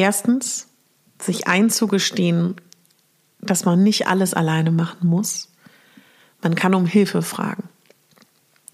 Erstens, 0.00 0.66
sich 1.20 1.46
einzugestehen, 1.46 2.56
dass 3.38 3.66
man 3.66 3.82
nicht 3.82 4.08
alles 4.08 4.32
alleine 4.32 4.70
machen 4.70 5.06
muss. 5.06 5.50
Man 6.40 6.54
kann 6.54 6.74
um 6.74 6.86
Hilfe 6.86 7.20
fragen. 7.20 7.68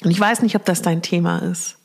Und 0.04 0.12
ich 0.12 0.20
weiß 0.20 0.42
nicht, 0.42 0.54
ob 0.54 0.64
das 0.64 0.82
dein 0.82 1.02
Thema 1.02 1.38
ist. 1.38 1.78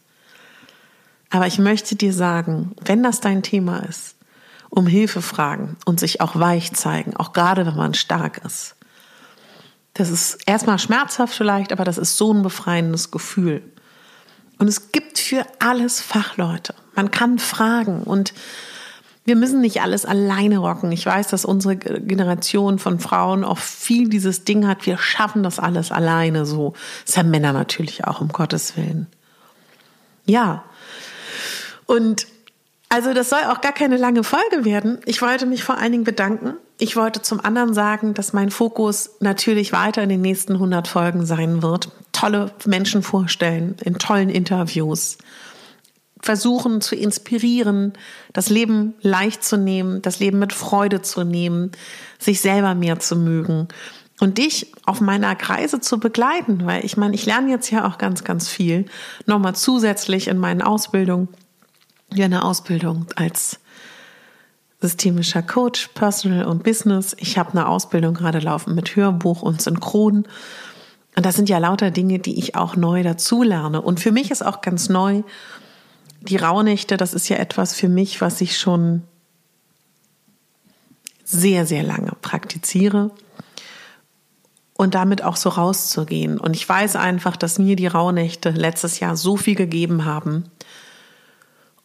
Aber 1.32 1.48
ich 1.48 1.58
möchte 1.58 1.96
dir 1.96 2.14
sagen, 2.14 2.76
wenn 2.86 3.02
das 3.02 3.20
dein 3.20 3.42
Thema 3.42 3.80
ist, 3.80 4.16
um 4.70 4.86
Hilfe 4.86 5.24
fragen 5.24 5.76
und 5.86 6.00
sich 6.00 6.22
auch 6.22 6.36
weich 6.36 6.74
zeigen, 6.74 7.18
auch 7.18 7.34
gerade 7.34 7.66
wenn 7.66 7.76
man 7.76 7.96
stark 7.96 8.46
ist. 8.46 8.76
Das 9.96 10.12
ist 10.12 10.38
erstmal 10.46 10.78
schmerzhaft 10.78 11.34
vielleicht, 11.34 11.72
aber 11.72 11.84
das 11.84 11.98
ist 11.98 12.16
so 12.16 12.32
ein 12.32 12.44
befreiendes 12.44 13.10
Gefühl. 13.10 13.64
Und 14.60 14.68
es 14.68 14.92
gibt 14.92 15.18
für 15.18 15.48
alles 15.58 16.00
Fachleute. 16.00 16.76
Man 16.94 17.10
kann 17.10 17.40
fragen 17.40 18.04
und 18.04 18.36
wir 19.24 19.36
müssen 19.36 19.62
nicht 19.62 19.82
alles 19.82 20.06
alleine 20.06 20.58
rocken. 20.58 20.92
Ich 20.92 21.06
weiß, 21.06 21.28
dass 21.28 21.46
unsere 21.46 21.78
Generation 21.78 22.80
von 22.80 23.00
Frauen 23.00 23.44
auch 23.44 23.60
viel 23.60 24.10
dieses 24.10 24.46
Ding 24.46 24.68
hat, 24.68 24.86
wir 24.86 24.98
schaffen 24.98 25.44
das 25.44 25.60
alles 25.60 25.92
alleine 25.92 26.46
so. 26.46 26.74
Das 27.06 27.18
haben 27.18 27.30
Männer 27.30 27.54
natürlich 27.54 28.06
auch, 28.06 28.22
um 28.22 28.30
Gottes 28.30 28.76
Willen. 28.78 29.08
Ja, 30.26 30.64
und 31.86 32.28
also 32.90 33.14
das 33.14 33.30
soll 33.30 33.44
auch 33.48 33.62
gar 33.62 33.72
keine 33.72 33.96
lange 33.96 34.24
Folge 34.24 34.66
werden. 34.66 35.00
Ich 35.06 35.22
wollte 35.22 35.46
mich 35.46 35.64
vor 35.64 35.78
allen 35.78 35.94
Dingen 35.94 36.04
bedanken. 36.04 36.56
Ich 36.78 36.96
wollte 36.96 37.22
zum 37.22 37.40
anderen 37.40 37.74
sagen, 37.74 38.14
dass 38.14 38.34
mein 38.34 38.52
Fokus 38.52 39.12
natürlich 39.20 39.72
weiter 39.72 40.04
in 40.04 40.10
den 40.10 40.22
nächsten 40.22 40.54
100 40.54 40.88
Folgen 40.88 41.26
sein 41.26 41.62
wird. 41.62 41.90
Tolle 42.12 42.52
Menschen 42.66 43.02
vorstellen 43.02 43.78
in 43.84 43.98
tollen 43.98 44.30
Interviews. 44.30 45.18
Versuchen 46.22 46.82
zu 46.82 46.96
inspirieren, 46.96 47.94
das 48.34 48.50
Leben 48.50 48.94
leicht 49.02 49.44
zu 49.44 49.58
nehmen, 49.58 50.02
das 50.02 50.20
Leben 50.20 50.40
mit 50.40 50.54
Freude 50.54 51.02
zu 51.02 51.24
nehmen, 51.24 51.72
sich 52.20 52.42
selber 52.42 52.76
mehr 52.76 53.00
zu 53.00 53.16
mögen 53.16 53.68
und 54.20 54.38
dich 54.38 54.72
auf 54.86 55.02
meiner 55.02 55.36
Reise 55.40 55.82
zu 55.82 56.00
begleiten, 56.00 56.66
weil 56.66 56.86
ich 56.86 56.96
meine, 56.96 57.16
ich 57.16 57.26
lerne 57.26 57.50
jetzt 57.50 57.72
ja 57.72 57.88
auch 57.88 57.98
ganz, 57.98 58.24
ganz 58.24 58.48
viel. 58.48 58.86
Nochmal 59.26 59.56
zusätzlich 59.56 60.28
in 60.28 60.38
meinen 60.38 60.62
Ausbildungen 60.62 61.28
ja 62.14 62.26
eine 62.26 62.46
Ausbildung 62.46 63.08
als 63.16 63.60
systemischer 64.80 65.42
Coach, 65.42 65.90
Personal 65.96 66.46
und 66.46 66.64
Business. 66.64 67.16
Ich 67.20 67.38
habe 67.38 67.52
eine 67.52 67.68
Ausbildung 67.68 68.14
gerade 68.14 68.40
laufen 68.40 68.76
mit 68.76 68.96
Hörbuch 68.96 69.42
und 69.42 69.62
Synchron. 69.62 70.28
Und 71.16 71.26
das 71.26 71.36
sind 71.36 71.50
ja 71.50 71.58
lauter 71.58 71.92
Dinge, 71.92 72.20
die 72.20 72.38
ich 72.38 72.56
auch 72.56 72.76
neu 72.76 73.04
dazulerne. 73.04 73.82
Und 73.82 74.00
für 74.00 74.12
mich 74.12 74.32
ist 74.32 74.46
auch 74.46 74.62
ganz 74.62 74.90
neu, 74.90 75.24
die 76.22 76.38
Rauhnächte, 76.38 76.98
das 76.98 77.14
ist 77.14 77.30
ja 77.30 77.38
etwas 77.38 77.74
für 77.74 77.90
mich, 77.90 78.22
was 78.22 78.42
ich 78.42 78.58
schon 78.58 79.04
sehr, 81.24 81.66
sehr 81.66 81.84
lange 81.84 82.14
praktiziere. 82.22 83.12
Und 84.74 84.96
damit 84.96 85.24
auch 85.24 85.36
so 85.36 85.50
rauszugehen. 85.50 86.40
Und 86.40 86.56
ich 86.56 86.68
weiß 86.68 86.96
einfach, 86.96 87.38
dass 87.38 87.60
mir 87.60 87.76
die 87.76 87.86
Rauhnächte 87.86 88.50
letztes 88.50 89.00
Jahr 89.00 89.16
so 89.16 89.38
viel 89.38 89.54
gegeben 89.54 90.06
haben 90.06 90.46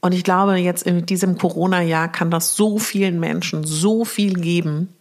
und 0.06 0.12
ich 0.12 0.22
glaube, 0.22 0.56
jetzt 0.56 0.84
in 0.84 1.04
diesem 1.04 1.36
Corona-Jahr 1.36 2.06
kann 2.12 2.30
das 2.30 2.54
so 2.54 2.78
vielen 2.78 3.18
Menschen 3.18 3.64
so 3.64 4.04
viel 4.04 4.34
geben. 4.34 4.94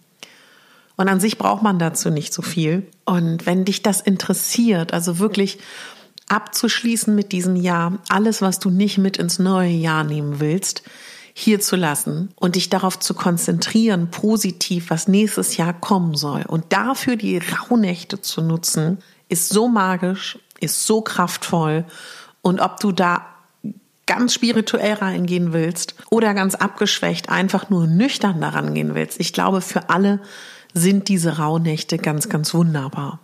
Und 0.95 1.09
an 1.09 1.19
sich 1.19 1.37
braucht 1.37 1.61
man 1.61 1.77
dazu 1.77 2.09
nicht 2.09 2.33
so 2.33 2.41
viel. 2.41 2.87
Und 3.03 3.45
wenn 3.45 3.65
dich 3.65 3.83
das 3.83 4.01
interessiert, 4.01 4.93
also 4.93 5.19
wirklich 5.19 5.59
abzuschließen 6.27 7.13
mit 7.13 7.32
diesem 7.32 7.55
Jahr, 7.55 8.00
alles, 8.10 8.41
was 8.41 8.60
du 8.60 8.70
nicht 8.70 8.98
mit 8.98 9.17
ins 9.17 9.39
neue 9.39 9.70
Jahr 9.70 10.03
nehmen 10.03 10.39
willst, 10.39 10.84
hier 11.34 11.60
zu 11.60 11.75
lassen 11.75 12.29
und 12.36 12.55
dich 12.55 12.70
darauf 12.70 12.98
zu 12.98 13.13
konzentrieren, 13.13 14.10
positiv, 14.10 14.89
was 14.89 15.08
nächstes 15.08 15.58
Jahr 15.58 15.74
kommen 15.74 16.15
soll. 16.15 16.44
Und 16.48 16.72
dafür 16.72 17.17
die 17.17 17.38
Rauhnächte 17.39 18.22
zu 18.22 18.41
nutzen, 18.41 19.00
ist 19.27 19.50
so 19.50 19.67
magisch, 19.67 20.39
ist 20.60 20.88
so 20.88 21.01
kraftvoll. 21.01 21.86
Und 22.41 22.62
ob 22.62 22.79
du 22.79 22.91
da 22.91 23.25
ganz 24.05 24.34
spirituell 24.34 24.94
reingehen 24.94 25.51
willst 25.51 25.96
oder 26.10 26.34
ganz 26.34 26.55
abgeschwächt 26.55 27.29
einfach 27.29 27.70
nur 27.70 27.88
nüchtern 27.88 28.39
daran 28.39 28.74
gehen 28.74 28.96
willst. 28.96 29.20
Ich 29.20 29.34
glaube, 29.34 29.62
für 29.62 29.89
alle 29.89 30.22
sind 30.74 31.08
diese 31.10 31.38
Rauhnächte 31.38 31.98
ganz, 31.98 32.29
ganz 32.29 32.53
wunderbar. 32.53 33.20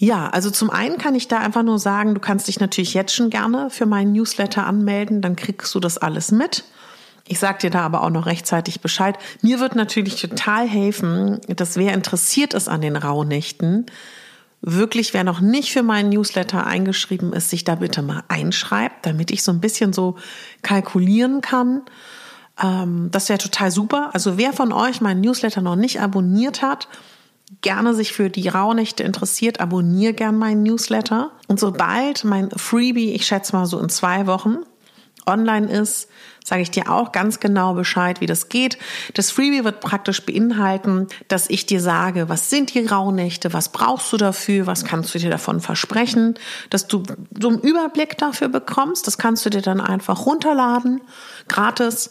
Ja, 0.00 0.28
also 0.28 0.50
zum 0.50 0.70
einen 0.70 0.96
kann 0.96 1.16
ich 1.16 1.26
da 1.26 1.38
einfach 1.38 1.64
nur 1.64 1.80
sagen, 1.80 2.14
du 2.14 2.20
kannst 2.20 2.46
dich 2.46 2.60
natürlich 2.60 2.94
jetzt 2.94 3.12
schon 3.12 3.30
gerne 3.30 3.68
für 3.68 3.84
meinen 3.84 4.12
Newsletter 4.12 4.64
anmelden, 4.64 5.20
dann 5.20 5.34
kriegst 5.34 5.74
du 5.74 5.80
das 5.80 5.98
alles 5.98 6.30
mit. 6.30 6.64
Ich 7.26 7.40
sag 7.40 7.58
dir 7.58 7.70
da 7.70 7.80
aber 7.80 8.02
auch 8.04 8.10
noch 8.10 8.26
rechtzeitig 8.26 8.80
Bescheid. 8.80 9.18
Mir 9.42 9.58
wird 9.58 9.74
natürlich 9.74 10.20
total 10.20 10.68
helfen, 10.68 11.40
dass 11.48 11.76
wer 11.76 11.92
interessiert 11.94 12.54
ist 12.54 12.68
an 12.68 12.80
den 12.80 12.96
Rauhnächten, 12.96 13.86
wirklich, 14.60 15.14
wer 15.14 15.24
noch 15.24 15.40
nicht 15.40 15.72
für 15.72 15.82
meinen 15.82 16.10
Newsletter 16.10 16.64
eingeschrieben 16.64 17.32
ist, 17.32 17.50
sich 17.50 17.64
da 17.64 17.74
bitte 17.74 18.00
mal 18.00 18.22
einschreibt, 18.28 19.04
damit 19.04 19.32
ich 19.32 19.42
so 19.42 19.52
ein 19.52 19.60
bisschen 19.60 19.92
so 19.92 20.16
kalkulieren 20.62 21.40
kann. 21.40 21.82
Ähm, 22.62 23.08
das 23.10 23.28
wäre 23.28 23.38
total 23.38 23.72
super. 23.72 24.10
Also 24.14 24.38
wer 24.38 24.52
von 24.52 24.72
euch 24.72 25.00
meinen 25.00 25.20
Newsletter 25.20 25.60
noch 25.60 25.76
nicht 25.76 26.00
abonniert 26.00 26.62
hat, 26.62 26.88
gerne 27.60 27.94
sich 27.94 28.12
für 28.12 28.30
die 28.30 28.48
Rauhnächte 28.48 29.02
interessiert, 29.02 29.60
abonniere 29.60 30.12
gern 30.12 30.36
meinen 30.36 30.62
Newsletter. 30.62 31.32
Und 31.46 31.58
sobald 31.58 32.24
mein 32.24 32.50
Freebie, 32.50 33.12
ich 33.12 33.26
schätze 33.26 33.56
mal 33.56 33.66
so 33.66 33.78
in 33.78 33.88
zwei 33.88 34.26
Wochen, 34.26 34.58
online 35.26 35.70
ist, 35.70 36.08
sage 36.44 36.62
ich 36.62 36.70
dir 36.70 36.90
auch 36.90 37.12
ganz 37.12 37.40
genau 37.40 37.74
Bescheid, 37.74 38.20
wie 38.20 38.26
das 38.26 38.48
geht. 38.48 38.78
Das 39.14 39.30
Freebie 39.30 39.64
wird 39.64 39.80
praktisch 39.80 40.24
beinhalten, 40.24 41.06
dass 41.28 41.50
ich 41.50 41.66
dir 41.66 41.80
sage, 41.80 42.28
was 42.28 42.48
sind 42.48 42.72
die 42.72 42.86
Rauhnächte, 42.86 43.52
was 43.52 43.68
brauchst 43.68 44.12
du 44.12 44.16
dafür, 44.16 44.66
was 44.66 44.84
kannst 44.84 45.14
du 45.14 45.18
dir 45.18 45.30
davon 45.30 45.60
versprechen, 45.60 46.34
dass 46.70 46.88
du 46.88 47.02
so 47.38 47.48
einen 47.48 47.60
Überblick 47.60 48.16
dafür 48.16 48.48
bekommst. 48.48 49.06
Das 49.06 49.18
kannst 49.18 49.44
du 49.44 49.50
dir 49.50 49.62
dann 49.62 49.80
einfach 49.80 50.24
runterladen, 50.24 51.02
gratis. 51.48 52.10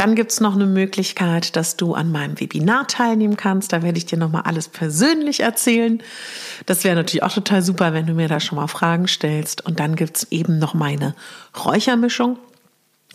Dann 0.00 0.14
gibt's 0.14 0.40
noch 0.40 0.54
eine 0.54 0.64
Möglichkeit, 0.64 1.56
dass 1.56 1.76
du 1.76 1.92
an 1.92 2.10
meinem 2.10 2.40
Webinar 2.40 2.86
teilnehmen 2.86 3.36
kannst. 3.36 3.74
Da 3.74 3.82
werde 3.82 3.98
ich 3.98 4.06
dir 4.06 4.16
nochmal 4.16 4.44
alles 4.46 4.66
persönlich 4.66 5.40
erzählen. 5.40 6.02
Das 6.64 6.84
wäre 6.84 6.96
natürlich 6.96 7.22
auch 7.22 7.34
total 7.34 7.60
super, 7.60 7.92
wenn 7.92 8.06
du 8.06 8.14
mir 8.14 8.26
da 8.26 8.40
schon 8.40 8.56
mal 8.56 8.66
Fragen 8.66 9.08
stellst. 9.08 9.66
Und 9.66 9.78
dann 9.78 9.96
gibt's 9.96 10.26
eben 10.30 10.58
noch 10.58 10.72
meine 10.72 11.14
Räuchermischung. 11.66 12.38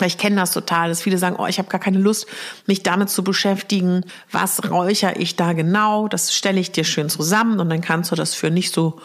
Ich 0.06 0.20
kenne 0.20 0.36
das 0.36 0.52
total, 0.52 0.90
dass 0.90 1.02
viele 1.02 1.18
sagen, 1.18 1.38
oh, 1.40 1.48
ich 1.48 1.58
habe 1.58 1.70
gar 1.70 1.82
keine 1.82 1.98
Lust, 1.98 2.28
mich 2.68 2.84
damit 2.84 3.10
zu 3.10 3.24
beschäftigen. 3.24 4.04
Was 4.30 4.70
räuchere 4.70 5.16
ich 5.18 5.36
da 5.36 5.54
genau? 5.54 6.08
Das 6.08 6.36
stelle 6.36 6.60
ich 6.60 6.72
dir 6.72 6.84
schön 6.84 7.10
zusammen 7.10 7.60
und 7.60 7.68
dann 7.72 7.82
kannst 7.82 8.12
du 8.12 8.16
das 8.16 8.36
für 8.36 8.52
nicht 8.52 8.72
so, 8.72 9.02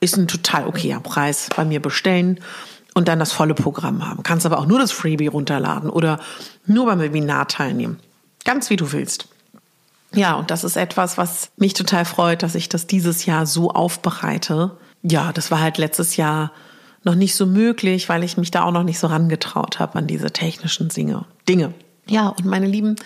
ist 0.00 0.18
ein 0.18 0.28
total 0.28 0.66
okayer 0.66 1.00
Preis 1.00 1.48
bei 1.56 1.64
mir 1.64 1.80
bestellen 1.80 2.40
und 2.94 3.08
dann 3.08 3.18
das 3.18 3.32
volle 3.32 3.54
Programm 3.54 4.06
haben. 4.06 4.22
Kannst 4.22 4.46
aber 4.46 4.58
auch 4.58 4.66
nur 4.66 4.78
das 4.78 4.92
Freebie 4.92 5.28
runterladen 5.28 5.90
oder 5.90 6.20
nur 6.66 6.86
beim 6.86 7.00
Webinar 7.00 7.48
teilnehmen. 7.48 7.98
Ganz 8.44 8.70
wie 8.70 8.76
du 8.76 8.92
willst. 8.92 9.28
Ja, 10.14 10.34
und 10.34 10.50
das 10.50 10.64
ist 10.64 10.76
etwas, 10.76 11.16
was 11.16 11.50
mich 11.56 11.74
total 11.74 12.04
freut, 12.04 12.42
dass 12.42 12.54
ich 12.54 12.68
das 12.68 12.86
dieses 12.86 13.24
Jahr 13.24 13.46
so 13.46 13.70
aufbereite. 13.70 14.72
Ja, 15.02 15.32
das 15.32 15.50
war 15.50 15.60
halt 15.60 15.78
letztes 15.78 16.16
Jahr 16.16 16.52
noch 17.04 17.14
nicht 17.14 17.34
so 17.34 17.46
möglich, 17.46 18.08
weil 18.08 18.22
ich 18.22 18.36
mich 18.36 18.50
da 18.50 18.64
auch 18.64 18.72
noch 18.72 18.84
nicht 18.84 18.98
so 18.98 19.06
rangetraut 19.06 19.78
habe 19.78 19.98
an 19.98 20.06
diese 20.06 20.30
technischen 20.30 20.88
Dinge. 20.88 21.24
Ja, 22.06 22.28
und 22.28 22.44
meine 22.44 22.66
Lieben, 22.66 22.96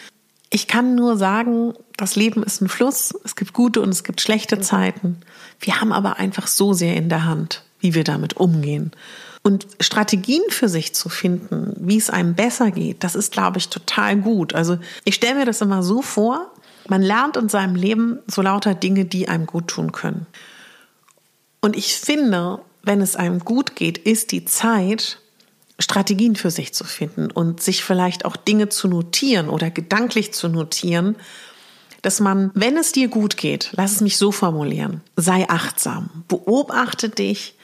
ich 0.50 0.68
kann 0.68 0.94
nur 0.94 1.16
sagen, 1.16 1.74
das 1.96 2.16
Leben 2.16 2.42
ist 2.42 2.60
ein 2.60 2.68
Fluss. 2.68 3.14
Es 3.24 3.36
gibt 3.36 3.52
gute 3.52 3.80
und 3.80 3.90
es 3.90 4.04
gibt 4.04 4.20
schlechte 4.20 4.60
Zeiten. 4.60 5.18
Wir 5.60 5.80
haben 5.80 5.92
aber 5.92 6.18
einfach 6.18 6.46
so 6.46 6.72
sehr 6.72 6.96
in 6.96 7.08
der 7.08 7.24
Hand, 7.24 7.62
wie 7.80 7.94
wir 7.94 8.04
damit 8.04 8.36
umgehen. 8.36 8.92
Und 9.46 9.68
Strategien 9.78 10.42
für 10.48 10.68
sich 10.68 10.92
zu 10.92 11.08
finden, 11.08 11.72
wie 11.78 11.98
es 11.98 12.10
einem 12.10 12.34
besser 12.34 12.72
geht, 12.72 13.04
das 13.04 13.14
ist, 13.14 13.30
glaube 13.30 13.58
ich, 13.58 13.68
total 13.68 14.16
gut. 14.16 14.56
Also 14.56 14.76
ich 15.04 15.14
stelle 15.14 15.36
mir 15.36 15.44
das 15.44 15.60
immer 15.60 15.84
so 15.84 16.02
vor, 16.02 16.50
man 16.88 17.00
lernt 17.00 17.36
in 17.36 17.48
seinem 17.48 17.76
Leben 17.76 18.18
so 18.26 18.42
lauter 18.42 18.74
Dinge, 18.74 19.04
die 19.04 19.28
einem 19.28 19.46
gut 19.46 19.68
tun 19.68 19.92
können. 19.92 20.26
Und 21.60 21.76
ich 21.76 21.94
finde, 21.94 22.58
wenn 22.82 23.00
es 23.00 23.14
einem 23.14 23.38
gut 23.38 23.76
geht, 23.76 23.98
ist 23.98 24.32
die 24.32 24.44
Zeit, 24.44 25.20
Strategien 25.78 26.34
für 26.34 26.50
sich 26.50 26.74
zu 26.74 26.82
finden 26.82 27.30
und 27.30 27.62
sich 27.62 27.84
vielleicht 27.84 28.24
auch 28.24 28.34
Dinge 28.34 28.68
zu 28.68 28.88
notieren 28.88 29.48
oder 29.48 29.70
gedanklich 29.70 30.34
zu 30.34 30.48
notieren, 30.48 31.14
dass 32.02 32.18
man, 32.18 32.50
wenn 32.54 32.76
es 32.76 32.90
dir 32.90 33.06
gut 33.06 33.36
geht, 33.36 33.70
lass 33.76 33.92
es 33.92 34.00
mich 34.00 34.18
so 34.18 34.32
formulieren, 34.32 35.02
sei 35.14 35.48
achtsam, 35.48 36.24
beobachte 36.26 37.10
dich, 37.10 37.54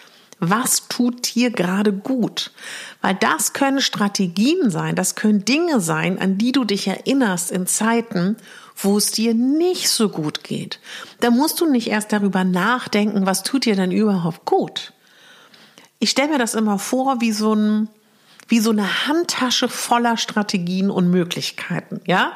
was 0.45 0.89
tut 0.89 1.37
dir 1.37 1.53
gerade 1.53 1.93
gut? 1.93 2.51
Weil 3.01 3.15
das 3.15 3.53
können 3.53 3.81
Strategien 3.81 4.73
sein, 4.73 4.97
das 4.97 5.15
können 5.15 5.45
Dinge 5.45 5.81
sein, 5.81 6.19
an 6.19 6.37
die 6.37 6.51
du 6.51 6.65
dich 6.65 6.89
erinnerst 6.89 7.53
in 7.53 7.69
Zeiten, 7.69 8.37
wo 8.77 8.99
es 8.99 9.13
dir 9.13 9.35
nicht 9.35 9.89
so 9.89 10.09
gut 10.09 10.43
geht. 10.43 10.81
Da 11.21 11.31
musst 11.31 11.61
du 11.61 11.71
nicht 11.71 11.87
erst 11.87 12.13
darüber 12.13 12.43
nachdenken, 12.43 13.25
was 13.25 13.45
tut 13.45 13.67
dir 13.67 13.77
denn 13.77 13.93
überhaupt 13.93 14.45
gut. 14.45 14.93
Ich 16.01 16.11
stelle 16.11 16.31
mir 16.31 16.39
das 16.39 16.55
immer 16.55 16.81
vor 16.81 17.21
wie 17.21 17.33
so 17.33 17.55
ein 17.55 17.89
wie 18.49 18.59
so 18.59 18.71
eine 18.71 19.07
Handtasche 19.07 19.69
voller 19.69 20.17
Strategien 20.17 20.91
und 20.91 21.09
Möglichkeiten, 21.09 22.01
ja? 22.05 22.33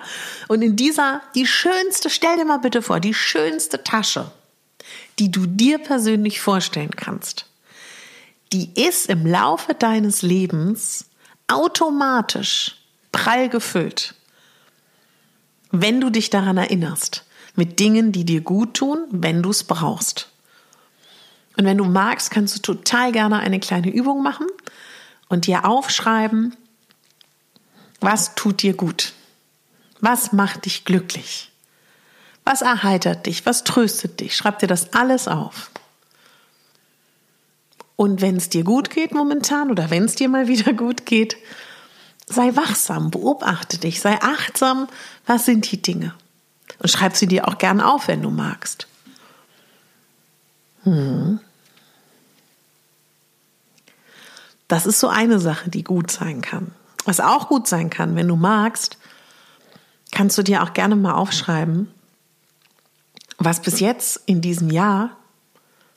Und 0.47 0.63
in 0.63 0.77
dieser 0.77 1.21
die 1.35 1.47
schönste, 1.47 2.09
stell 2.09 2.37
dir 2.37 2.45
mal 2.45 2.59
bitte 2.59 2.81
vor, 2.81 3.01
die 3.01 3.13
schönste 3.13 3.83
Tasche, 3.83 4.31
die 5.19 5.33
du 5.33 5.45
dir 5.45 5.79
persönlich 5.79 6.41
vorstellen 6.41 6.95
kannst 6.95 7.47
die 8.53 8.73
ist 8.75 9.09
im 9.09 9.27
Laufe 9.27 9.75
deines 9.75 10.23
Lebens 10.23 11.07
automatisch 11.49 12.77
prall 13.13 13.49
gefüllt, 13.49 14.15
wenn 15.71 16.01
du 16.01 16.11
dich 16.11 16.31
daran 16.31 16.57
erinnerst, 16.57 17.25
mit 17.55 17.81
Dingen, 17.81 18.13
die 18.13 18.25
dir 18.25 18.41
gut 18.41 18.75
tun, 18.75 19.07
wenn 19.11 19.43
du 19.43 19.51
es 19.51 19.65
brauchst. 19.65 20.31
Und 21.57 21.65
wenn 21.65 21.79
du 21.79 21.85
magst, 21.85 22.31
kannst 22.31 22.57
du 22.57 22.61
total 22.61 23.13
gerne 23.13 23.39
eine 23.39 23.61
kleine 23.61 23.91
Übung 23.91 24.23
machen 24.23 24.47
und 25.29 25.47
dir 25.47 25.65
aufschreiben, 25.65 26.55
was 28.01 28.35
tut 28.35 28.63
dir 28.63 28.75
gut? 28.75 29.15
Was 30.01 30.33
macht 30.33 30.67
dich 30.67 30.85
glücklich? 30.85 31.51
Was 32.45 32.63
erheitert 32.63 33.27
dich? 33.27 33.47
Was 33.47 33.65
tröstet 33.65 34.21
dich? 34.21 34.37
Schreib 34.37 34.59
dir 34.59 34.67
das 34.67 34.93
alles 34.93 35.27
auf. 35.27 35.71
Und 37.97 38.21
wenn 38.21 38.37
es 38.37 38.51
dir 38.51 38.63
gut 38.63 38.91
geht 38.91 39.13
momentan 39.13 39.71
oder 39.71 39.91
wenn 39.91 40.05
es 40.05 40.15
dir 40.15 40.29
mal 40.29 40.49
wieder 40.49 40.73
gut 40.75 41.07
geht, 41.07 41.37
sei 42.27 42.55
wachsam, 42.55 43.11
beobachte 43.11 43.79
dich, 43.79 44.01
sei 44.01 44.21
achtsam, 44.21 44.89
was 45.27 45.47
sind 45.47 45.71
die 45.71 45.81
Dinge? 45.81 46.15
Und 46.79 46.91
schreib 46.91 47.17
sie 47.17 47.27
dir 47.27 47.49
auch 47.49 47.59
gern 47.59 47.81
auf, 47.81 48.09
wenn 48.09 48.23
du 48.23 48.31
magst. 48.31 48.87
Hm. 50.83 51.41
Das 54.69 54.85
ist 54.85 55.01
so 55.01 55.09
eine 55.09 55.39
Sache, 55.39 55.71
die 55.71 55.85
gut 55.85 56.11
sein 56.11 56.43
kann. 56.43 56.73
Was 57.05 57.21
auch 57.21 57.49
gut 57.49 57.69
sein 57.69 57.89
kann, 57.89 58.17
wenn 58.17 58.29
du 58.29 58.37
magst, 58.37 58.99
kannst 60.11 60.37
du 60.37 60.43
dir 60.43 60.63
auch 60.63 60.73
gerne 60.73 60.97
mal 60.97 61.15
aufschreiben, 61.15 61.89
was 63.39 63.63
bis 63.63 63.81
jetzt 63.81 64.21
in 64.27 64.41
diesem 64.41 64.71
Jahr 64.71 65.17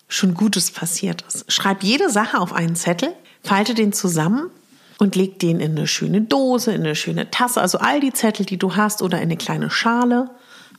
schon 0.10 0.34
Gutes 0.34 0.72
passiert 0.72 1.24
ist. 1.28 1.50
Schreib 1.52 1.84
jede 1.84 2.10
Sache 2.10 2.40
auf 2.40 2.52
einen 2.52 2.76
Zettel, 2.76 3.14
falte 3.44 3.74
den 3.76 3.94
zusammen 3.94 4.50
und 4.98 5.16
leg 5.16 5.40
den 5.40 5.62
in 5.62 5.78
eine 5.78 5.88
schöne 5.88 6.22
Dose, 6.22 6.74
in 6.74 6.82
eine 6.82 6.96
schöne 6.96 7.32
Tasse, 7.32 7.62
also 7.62 7.78
all 7.78 8.02
die 8.02 8.12
Zettel, 8.12 8.46
die 8.46 8.58
du 8.58 8.76
hast 8.76 9.02
oder 9.02 9.18
in 9.18 9.24
eine 9.24 9.38
kleine 9.38 9.70
Schale, 9.70 10.30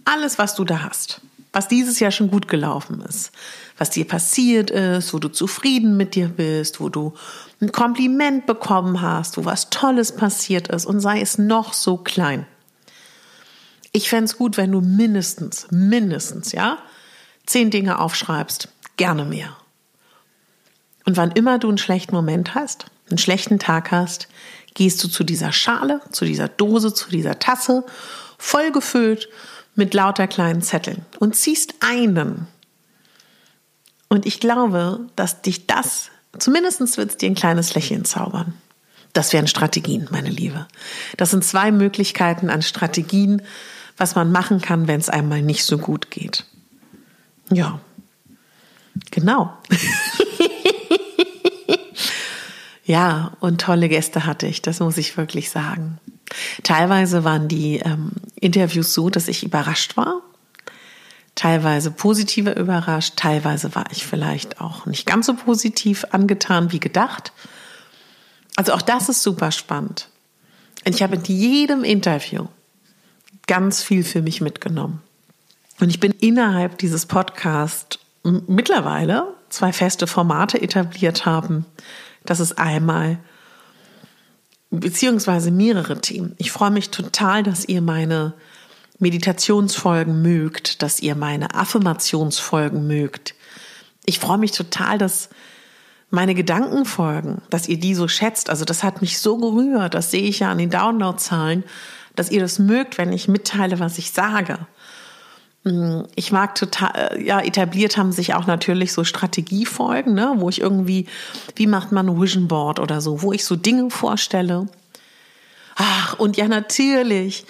alles, 0.04 0.38
was 0.38 0.56
du 0.56 0.64
da 0.64 0.82
hast, 0.82 1.20
was 1.52 1.68
dieses 1.68 2.00
Jahr 2.00 2.10
schon 2.10 2.30
gut 2.30 2.48
gelaufen 2.48 3.02
ist, 3.08 3.30
was 3.78 3.90
dir 3.90 4.06
passiert 4.06 4.70
ist, 4.70 5.14
wo 5.14 5.18
du 5.18 5.28
zufrieden 5.28 5.96
mit 5.96 6.16
dir 6.16 6.28
bist, 6.28 6.80
wo 6.80 6.88
du 6.88 7.14
ein 7.60 7.72
Kompliment 7.72 8.46
bekommen 8.46 9.00
hast, 9.00 9.36
wo 9.36 9.44
was 9.44 9.70
Tolles 9.70 10.12
passiert 10.12 10.68
ist 10.68 10.86
und 10.86 11.00
sei 11.00 11.20
es 11.20 11.38
noch 11.38 11.72
so 11.72 11.96
klein. 11.96 12.46
Ich 13.92 14.08
fände 14.08 14.24
es 14.24 14.36
gut, 14.36 14.56
wenn 14.56 14.72
du 14.72 14.80
mindestens, 14.80 15.66
mindestens, 15.70 16.52
ja, 16.52 16.78
zehn 17.46 17.70
Dinge 17.70 17.98
aufschreibst, 17.98 18.68
gerne 19.00 19.24
mehr. 19.24 19.56
Und 21.06 21.16
wann 21.16 21.30
immer 21.30 21.58
du 21.58 21.68
einen 21.68 21.78
schlechten 21.78 22.14
Moment 22.14 22.54
hast, 22.54 22.84
einen 23.08 23.16
schlechten 23.16 23.58
Tag 23.58 23.90
hast, 23.92 24.28
gehst 24.74 25.02
du 25.02 25.08
zu 25.08 25.24
dieser 25.24 25.52
Schale, 25.52 26.02
zu 26.12 26.26
dieser 26.26 26.48
Dose, 26.48 26.92
zu 26.92 27.08
dieser 27.08 27.38
Tasse, 27.38 27.86
vollgefüllt 28.36 29.30
mit 29.74 29.94
lauter 29.94 30.26
kleinen 30.26 30.60
Zetteln 30.60 31.06
und 31.18 31.34
ziehst 31.34 31.76
einen. 31.80 32.46
Und 34.10 34.26
ich 34.26 34.38
glaube, 34.38 35.00
dass 35.16 35.40
dich 35.40 35.66
das, 35.66 36.10
zumindest 36.38 36.98
wird 36.98 37.10
es 37.10 37.16
dir 37.16 37.30
ein 37.30 37.34
kleines 37.34 37.74
Lächeln 37.74 38.04
zaubern. 38.04 38.52
Das 39.14 39.32
wären 39.32 39.46
Strategien, 39.46 40.08
meine 40.10 40.28
Liebe. 40.28 40.68
Das 41.16 41.30
sind 41.30 41.42
zwei 41.42 41.72
Möglichkeiten 41.72 42.50
an 42.50 42.60
Strategien, 42.60 43.40
was 43.96 44.14
man 44.14 44.30
machen 44.30 44.60
kann, 44.60 44.88
wenn 44.88 45.00
es 45.00 45.08
einmal 45.08 45.40
nicht 45.40 45.64
so 45.64 45.78
gut 45.78 46.10
geht. 46.10 46.44
Ja, 47.50 47.80
Genau. 49.20 49.52
ja, 52.84 53.32
und 53.40 53.60
tolle 53.60 53.88
Gäste 53.88 54.26
hatte 54.26 54.46
ich, 54.46 54.62
das 54.62 54.80
muss 54.80 54.96
ich 54.96 55.16
wirklich 55.16 55.50
sagen. 55.50 55.98
Teilweise 56.62 57.24
waren 57.24 57.48
die 57.48 57.78
ähm, 57.78 58.12
Interviews 58.36 58.94
so, 58.94 59.10
dass 59.10 59.28
ich 59.28 59.44
überrascht 59.44 59.96
war. 59.96 60.22
Teilweise 61.34 61.90
positiver 61.90 62.56
überrascht, 62.56 63.14
teilweise 63.16 63.74
war 63.74 63.86
ich 63.92 64.06
vielleicht 64.06 64.60
auch 64.60 64.86
nicht 64.86 65.06
ganz 65.06 65.26
so 65.26 65.34
positiv 65.34 66.04
angetan 66.10 66.72
wie 66.72 66.80
gedacht. 66.80 67.32
Also 68.56 68.72
auch 68.72 68.82
das 68.82 69.08
ist 69.08 69.22
super 69.22 69.52
spannend. 69.52 70.08
Und 70.84 70.94
ich 70.94 71.02
habe 71.02 71.16
in 71.16 71.24
jedem 71.24 71.84
Interview 71.84 72.46
ganz 73.46 73.82
viel 73.82 74.04
für 74.04 74.22
mich 74.22 74.40
mitgenommen. 74.40 75.02
Und 75.80 75.88
ich 75.88 76.00
bin 76.00 76.12
innerhalb 76.12 76.78
dieses 76.78 77.06
Podcasts 77.06 77.98
mittlerweile 78.22 79.34
zwei 79.48 79.72
feste 79.72 80.06
Formate 80.06 80.60
etabliert 80.60 81.26
haben. 81.26 81.66
Das 82.24 82.40
ist 82.40 82.58
einmal 82.58 83.18
beziehungsweise 84.70 85.50
mehrere 85.50 86.00
Themen. 86.00 86.34
Ich 86.38 86.52
freue 86.52 86.70
mich 86.70 86.90
total, 86.90 87.42
dass 87.42 87.64
ihr 87.64 87.82
meine 87.82 88.34
Meditationsfolgen 88.98 90.22
mögt, 90.22 90.82
dass 90.82 91.00
ihr 91.00 91.14
meine 91.16 91.54
Affirmationsfolgen 91.54 92.86
mögt. 92.86 93.34
Ich 94.04 94.20
freue 94.20 94.38
mich 94.38 94.52
total, 94.52 94.98
dass 94.98 95.30
meine 96.10 96.34
Gedankenfolgen, 96.34 97.42
dass 97.50 97.68
ihr 97.68 97.78
die 97.78 97.94
so 97.94 98.08
schätzt. 98.08 98.50
Also 98.50 98.64
das 98.64 98.82
hat 98.82 99.00
mich 99.00 99.18
so 99.18 99.38
gerührt. 99.38 99.94
Das 99.94 100.10
sehe 100.10 100.22
ich 100.22 100.40
ja 100.40 100.50
an 100.50 100.58
den 100.58 100.70
Downloadzahlen, 100.70 101.64
dass 102.14 102.30
ihr 102.30 102.40
das 102.40 102.58
mögt, 102.58 102.98
wenn 102.98 103.12
ich 103.12 103.28
mitteile, 103.28 103.78
was 103.78 103.98
ich 103.98 104.10
sage. 104.10 104.58
Mm, 105.64 106.02
ich 106.14 106.32
mag 106.32 106.54
total, 106.54 106.92
äh, 106.94 107.22
ja, 107.22 107.40
etabliert 107.40 107.96
haben 107.96 108.12
sich 108.12 108.34
auch 108.34 108.46
natürlich 108.46 108.92
so 108.92 109.04
Strategiefolgen, 109.04 110.14
ne, 110.14 110.34
wo 110.36 110.48
ich 110.48 110.60
irgendwie, 110.60 111.06
wie 111.56 111.66
macht 111.66 111.92
man 111.92 112.08
ein 112.08 112.20
Vision 112.20 112.48
Board 112.48 112.80
oder 112.80 113.00
so, 113.00 113.22
wo 113.22 113.32
ich 113.32 113.44
so 113.44 113.56
Dinge 113.56 113.90
vorstelle. 113.90 114.68
Ach, 115.76 116.18
und 116.18 116.36
ja, 116.36 116.48
natürlich. 116.48 117.44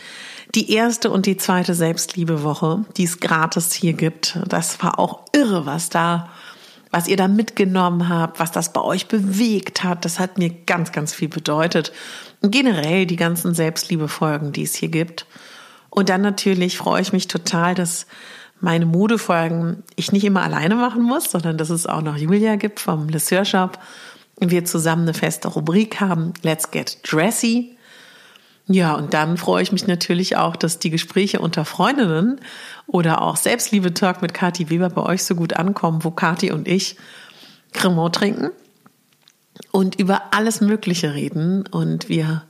Die 0.57 0.73
erste 0.73 1.12
und 1.12 1.27
die 1.27 1.37
zweite 1.37 1.75
Selbstliebewoche, 1.75 2.85
die 2.96 3.05
es 3.05 3.20
gratis 3.20 3.73
hier 3.73 3.92
gibt, 3.92 4.37
das 4.49 4.83
war 4.83 4.99
auch 4.99 5.20
irre, 5.33 5.64
was 5.64 5.90
da, 5.90 6.29
was 6.90 7.07
ihr 7.07 7.16
da 7.16 7.29
mitgenommen 7.29 8.09
habt, 8.09 8.40
was 8.40 8.51
das 8.51 8.73
bei 8.73 8.81
euch 8.81 9.07
bewegt 9.07 9.85
hat. 9.85 10.05
Das 10.05 10.18
hat 10.18 10.38
mir 10.38 10.51
ganz, 10.51 10.90
ganz 10.90 11.14
viel 11.14 11.29
bedeutet. 11.29 11.92
Und 12.40 12.51
generell 12.51 13.07
die 13.07 13.16
ganzen 13.16 13.55
Selbstliebefolgen, 13.55 14.51
die 14.51 14.64
es 14.64 14.75
hier 14.75 14.88
gibt. 14.88 15.25
Und 15.90 16.09
dann 16.09 16.22
natürlich 16.22 16.79
freue 16.79 17.03
ich 17.03 17.12
mich 17.12 17.29
total, 17.29 17.74
dass 17.74 18.07
meine 18.61 18.87
Modefolgen 18.87 19.83
ich 19.96 20.12
nicht 20.12 20.24
immer 20.24 20.42
alleine 20.42 20.76
machen 20.76 21.03
muss, 21.03 21.31
sondern 21.31 21.59
dass 21.59 21.70
es 21.70 21.87
auch 21.87 22.03
noch 22.03 22.16
Julia 22.16 22.57
gibt 22.57 22.81
vom 22.81 23.09
Le 23.09 23.18
Sœur 23.18 23.44
Shop 23.44 23.79
und 24.37 24.50
wir 24.50 24.64
zusammen 24.64 25.03
eine 25.03 25.14
feste 25.14 25.48
Rubrik 25.48 26.00
haben, 26.00 26.33
Let's 26.42 26.70
Get 26.70 26.98
Dressy. 27.11 27.76
Ja, 28.66 28.94
und 28.94 29.14
dann 29.14 29.37
freue 29.37 29.62
ich 29.62 29.72
mich 29.72 29.87
natürlich 29.87 30.37
auch, 30.37 30.55
dass 30.55 30.79
die 30.79 30.90
Gespräche 30.90 31.40
unter 31.40 31.64
Freundinnen 31.64 32.40
oder 32.87 33.22
auch 33.22 33.37
Selbstliebe-Talk 33.37 34.22
mit 34.22 34.33
Kathi 34.33 34.70
Weber 34.70 34.90
bei 34.90 35.03
euch 35.03 35.24
so 35.24 35.35
gut 35.35 35.55
ankommen, 35.55 36.05
wo 36.05 36.11
Kathi 36.11 36.53
und 36.53 36.68
ich 36.68 36.96
Cremant 37.72 38.14
trinken 38.14 38.50
und 39.72 39.98
über 39.98 40.33
alles 40.33 40.61
Mögliche 40.61 41.14
reden 41.14 41.66
und 41.66 42.09
wir 42.09 42.44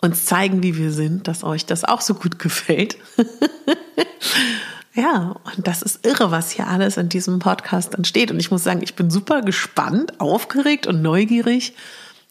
uns 0.00 0.24
zeigen, 0.24 0.62
wie 0.62 0.76
wir 0.76 0.92
sind, 0.92 1.28
dass 1.28 1.44
euch 1.44 1.66
das 1.66 1.84
auch 1.84 2.00
so 2.00 2.14
gut 2.14 2.38
gefällt. 2.38 2.96
ja, 4.94 5.36
und 5.56 5.66
das 5.66 5.82
ist 5.82 6.06
irre, 6.06 6.30
was 6.30 6.50
hier 6.50 6.66
alles 6.66 6.96
in 6.96 7.08
diesem 7.08 7.38
Podcast 7.38 7.94
entsteht. 7.94 8.30
Und 8.30 8.40
ich 8.40 8.50
muss 8.50 8.64
sagen, 8.64 8.82
ich 8.82 8.94
bin 8.94 9.10
super 9.10 9.42
gespannt, 9.42 10.20
aufgeregt 10.20 10.86
und 10.86 11.02
neugierig 11.02 11.74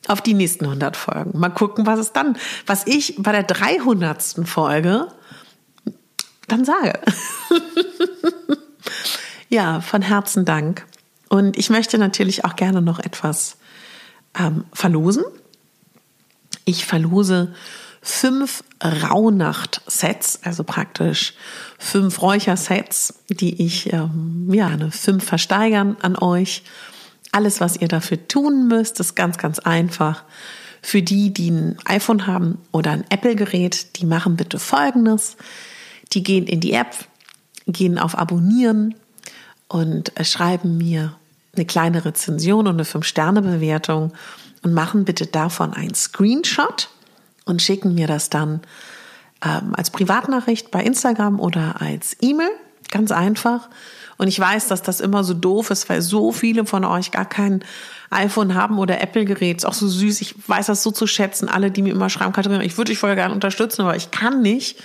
auf 0.07 0.21
die 0.21 0.33
nächsten 0.33 0.65
100 0.65 0.95
Folgen. 0.95 1.39
Mal 1.39 1.49
gucken, 1.49 1.85
was 1.85 1.99
es 1.99 2.13
dann, 2.13 2.37
was 2.67 2.85
ich 2.85 3.15
bei 3.17 3.31
der 3.31 3.43
300. 3.43 4.47
Folge 4.47 5.07
dann 6.47 6.63
sage. 6.63 6.99
ja, 9.49 9.81
von 9.81 10.03
Herzen 10.03 10.45
Dank. 10.45 10.85
Und 11.29 11.57
ich 11.57 11.71
möchte 11.71 11.97
natürlich 11.97 12.45
auch 12.45 12.55
gerne 12.55 12.81
noch 12.81 12.99
etwas 12.99 13.57
ähm, 14.37 14.65
verlosen. 14.73 15.23
Ich 16.65 16.85
verlose 16.85 17.53
fünf 18.01 18.63
Rauhnacht-Sets, 18.83 20.41
also 20.43 20.63
praktisch 20.63 21.33
fünf 21.79 22.21
Räuchersets, 22.21 23.15
die 23.29 23.63
ich 23.63 23.91
ähm, 23.93 24.47
ja 24.51 24.69
fünf 24.91 25.23
versteigern 25.23 25.97
an 26.01 26.15
euch. 26.15 26.63
Alles, 27.31 27.59
was 27.61 27.77
ihr 27.77 27.87
dafür 27.87 28.27
tun 28.27 28.67
müsst, 28.67 28.99
ist 28.99 29.15
ganz, 29.15 29.37
ganz 29.37 29.59
einfach. 29.59 30.23
Für 30.81 31.01
die, 31.01 31.33
die 31.33 31.49
ein 31.49 31.77
iPhone 31.85 32.27
haben 32.27 32.59
oder 32.71 32.91
ein 32.91 33.05
Apple-Gerät, 33.09 33.99
die 33.99 34.05
machen 34.05 34.35
bitte 34.35 34.59
Folgendes. 34.59 35.35
Die 36.13 36.21
gehen 36.21 36.45
in 36.45 36.59
die 36.59 36.73
App, 36.73 36.95
gehen 37.65 37.97
auf 37.97 38.15
Abonnieren 38.15 38.93
und 39.67 40.11
schreiben 40.21 40.77
mir 40.77 41.15
eine 41.55 41.65
kleine 41.65 42.05
Rezension 42.05 42.67
und 42.67 42.75
eine 42.75 42.83
5-Sterne-Bewertung 42.83 44.13
und 44.65 44.73
machen 44.73 45.05
bitte 45.05 45.27
davon 45.27 45.75
einen 45.75 45.93
Screenshot 45.93 46.89
und 47.45 47.61
schicken 47.61 47.93
mir 47.93 48.07
das 48.07 48.31
dann 48.31 48.61
ähm, 49.45 49.73
als 49.75 49.91
Privatnachricht 49.91 50.71
bei 50.71 50.83
Instagram 50.83 51.39
oder 51.39 51.79
als 51.79 52.17
E-Mail. 52.19 52.49
Ganz 52.89 53.11
einfach. 53.11 53.69
Und 54.17 54.27
ich 54.27 54.39
weiß, 54.39 54.67
dass 54.67 54.81
das 54.81 55.01
immer 55.01 55.23
so 55.23 55.35
doof 55.35 55.69
ist, 55.69 55.87
weil 55.87 56.01
so 56.01 56.31
viele 56.31 56.65
von 56.65 56.83
euch 56.83 57.11
gar 57.11 57.25
kein 57.25 57.63
iPhone 58.09 58.55
haben 58.55 58.79
oder 58.79 59.01
Apple-Gerät. 59.01 59.57
Ist 59.57 59.65
auch 59.65 59.73
so 59.75 59.87
süß. 59.87 60.21
Ich 60.21 60.33
weiß 60.49 60.65
das 60.65 60.81
so 60.81 60.89
zu 60.89 61.05
schätzen. 61.05 61.47
Alle, 61.47 61.69
die 61.69 61.83
mir 61.83 61.93
immer 61.93 62.09
schreiben, 62.09 62.33
Katharina, 62.33 62.63
ich 62.63 62.75
würde 62.75 62.89
dich 62.89 62.97
voll 62.97 63.13
gerne 63.13 63.35
unterstützen, 63.35 63.83
aber 63.83 63.95
ich 63.95 64.09
kann 64.09 64.41
nicht. 64.41 64.81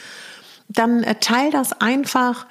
Dann 0.68 1.02
äh, 1.04 1.14
teil 1.14 1.50
das 1.52 1.80
einfach 1.80 2.46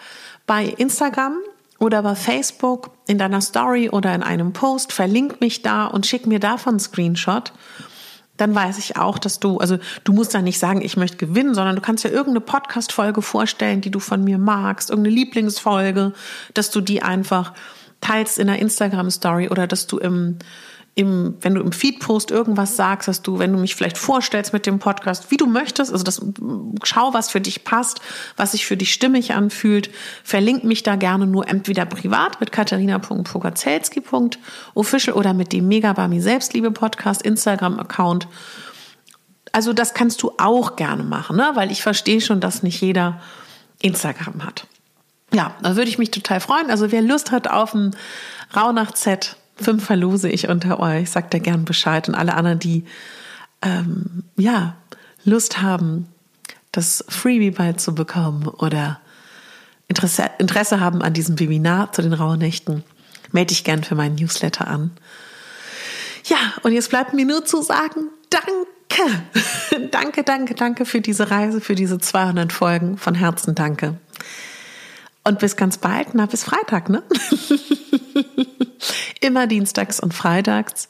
bei 0.47 0.65
Instagram 0.65 1.37
oder 1.79 2.03
bei 2.03 2.15
Facebook 2.15 2.91
in 3.07 3.17
deiner 3.17 3.41
Story 3.41 3.89
oder 3.89 4.13
in 4.13 4.23
einem 4.23 4.53
Post, 4.53 4.93
verlink 4.93 5.41
mich 5.41 5.61
da 5.61 5.85
und 5.85 6.05
schick 6.05 6.27
mir 6.27 6.39
davon 6.39 6.73
einen 6.73 6.79
Screenshot. 6.79 7.53
Dann 8.37 8.55
weiß 8.55 8.77
ich 8.77 8.97
auch, 8.97 9.17
dass 9.17 9.39
du, 9.39 9.57
also 9.57 9.77
du 10.03 10.13
musst 10.13 10.33
da 10.33 10.41
nicht 10.41 10.59
sagen, 10.59 10.81
ich 10.81 10.95
möchte 10.95 11.17
gewinnen, 11.17 11.55
sondern 11.55 11.75
du 11.75 11.81
kannst 11.81 12.03
ja 12.03 12.09
irgendeine 12.09 12.41
Podcast-Folge 12.41 13.21
vorstellen, 13.21 13.81
die 13.81 13.91
du 13.91 13.99
von 13.99 14.23
mir 14.23 14.37
magst, 14.37 14.89
irgendeine 14.89 15.15
Lieblingsfolge, 15.15 16.13
dass 16.53 16.71
du 16.71 16.79
die 16.79 17.01
einfach 17.01 17.53
teilst 18.01 18.39
in 18.39 18.49
einer 18.49 18.59
Instagram-Story 18.59 19.49
oder 19.49 19.67
dass 19.67 19.87
du 19.87 19.97
im 19.97 20.37
im, 20.95 21.35
wenn 21.41 21.53
du 21.55 21.61
im 21.61 21.71
Feed-Post 21.71 22.31
irgendwas 22.31 22.75
sagst, 22.75 23.07
dass 23.07 23.21
du, 23.21 23.39
wenn 23.39 23.53
du 23.53 23.59
mich 23.59 23.75
vielleicht 23.75 23.97
vorstellst 23.97 24.51
mit 24.51 24.65
dem 24.65 24.79
Podcast, 24.79 25.31
wie 25.31 25.37
du 25.37 25.45
möchtest, 25.45 25.93
also 25.93 26.03
das, 26.03 26.21
schau, 26.83 27.13
was 27.13 27.29
für 27.29 27.39
dich 27.39 27.63
passt, 27.63 28.01
was 28.35 28.51
sich 28.51 28.65
für 28.65 28.75
dich 28.75 28.91
stimmig 28.93 29.31
anfühlt, 29.33 29.89
verlink 30.23 30.65
mich 30.65 30.83
da 30.83 30.97
gerne 30.97 31.25
nur 31.27 31.47
entweder 31.47 31.85
privat 31.85 32.41
mit 32.41 32.51
katharina.pogazelski.official 32.51 35.15
oder 35.15 35.33
mit 35.33 35.53
dem 35.53 35.67
Megabami 35.67 36.19
Selbstliebe 36.19 36.71
Podcast 36.71 37.21
Instagram-Account. 37.21 38.27
Also 39.51 39.73
das 39.73 39.93
kannst 39.93 40.21
du 40.21 40.33
auch 40.37 40.75
gerne 40.75 41.03
machen, 41.03 41.37
ne? 41.37 41.51
weil 41.53 41.71
ich 41.71 41.81
verstehe 41.81 42.21
schon, 42.21 42.41
dass 42.41 42.61
nicht 42.61 42.81
jeder 42.81 43.19
Instagram 43.81 44.45
hat. 44.45 44.67
Ja, 45.33 45.55
da 45.61 45.75
würde 45.75 45.89
ich 45.89 45.97
mich 45.97 46.11
total 46.11 46.39
freuen. 46.39 46.69
Also 46.69 46.91
wer 46.91 47.01
Lust 47.01 47.31
hat 47.31 47.47
auf 47.47 47.73
ein 47.73 47.95
Rauhnacht-Set, 48.55 49.37
fünf 49.61 49.85
verlose 49.85 50.29
ich 50.29 50.49
unter 50.49 50.79
euch. 50.79 51.09
Sagt 51.09 51.33
da 51.33 51.39
gern 51.39 51.65
Bescheid. 51.65 52.07
Und 52.07 52.15
alle 52.15 52.33
anderen, 52.33 52.59
die 52.59 52.85
ähm, 53.61 54.23
ja 54.37 54.75
Lust 55.23 55.61
haben, 55.61 56.07
das 56.71 57.03
Freebie 57.07 57.51
bald 57.51 57.81
zu 57.81 57.95
bekommen 57.95 58.47
oder 58.47 58.99
Interesse, 59.87 60.29
Interesse 60.37 60.79
haben 60.79 61.01
an 61.01 61.13
diesem 61.13 61.39
Webinar 61.39 61.91
zu 61.91 62.01
den 62.01 62.13
Rauhnächten, 62.13 62.83
melde 63.31 63.47
dich 63.47 63.63
gern 63.63 63.83
für 63.83 63.95
meinen 63.95 64.15
Newsletter 64.15 64.67
an. 64.67 64.91
Ja, 66.25 66.37
und 66.63 66.73
jetzt 66.73 66.89
bleibt 66.89 67.13
mir 67.13 67.25
nur 67.25 67.43
zu 67.43 67.61
sagen, 67.61 68.09
danke. 68.29 69.23
danke, 69.91 70.23
danke, 70.23 70.53
danke 70.53 70.85
für 70.85 71.01
diese 71.01 71.31
Reise, 71.31 71.59
für 71.59 71.75
diese 71.75 71.97
200 71.97 72.53
Folgen. 72.53 72.97
Von 72.97 73.15
Herzen 73.15 73.55
danke. 73.55 73.97
Und 75.29 75.37
bis 75.37 75.55
ganz 75.55 75.77
bald, 75.77 76.15
na, 76.15 76.25
bis 76.25 76.43
Freitag, 76.43 76.89
ne? 76.89 77.03
Immer 79.21 79.45
dienstags 79.45 79.99
und 79.99 80.11
freitags. 80.11 80.87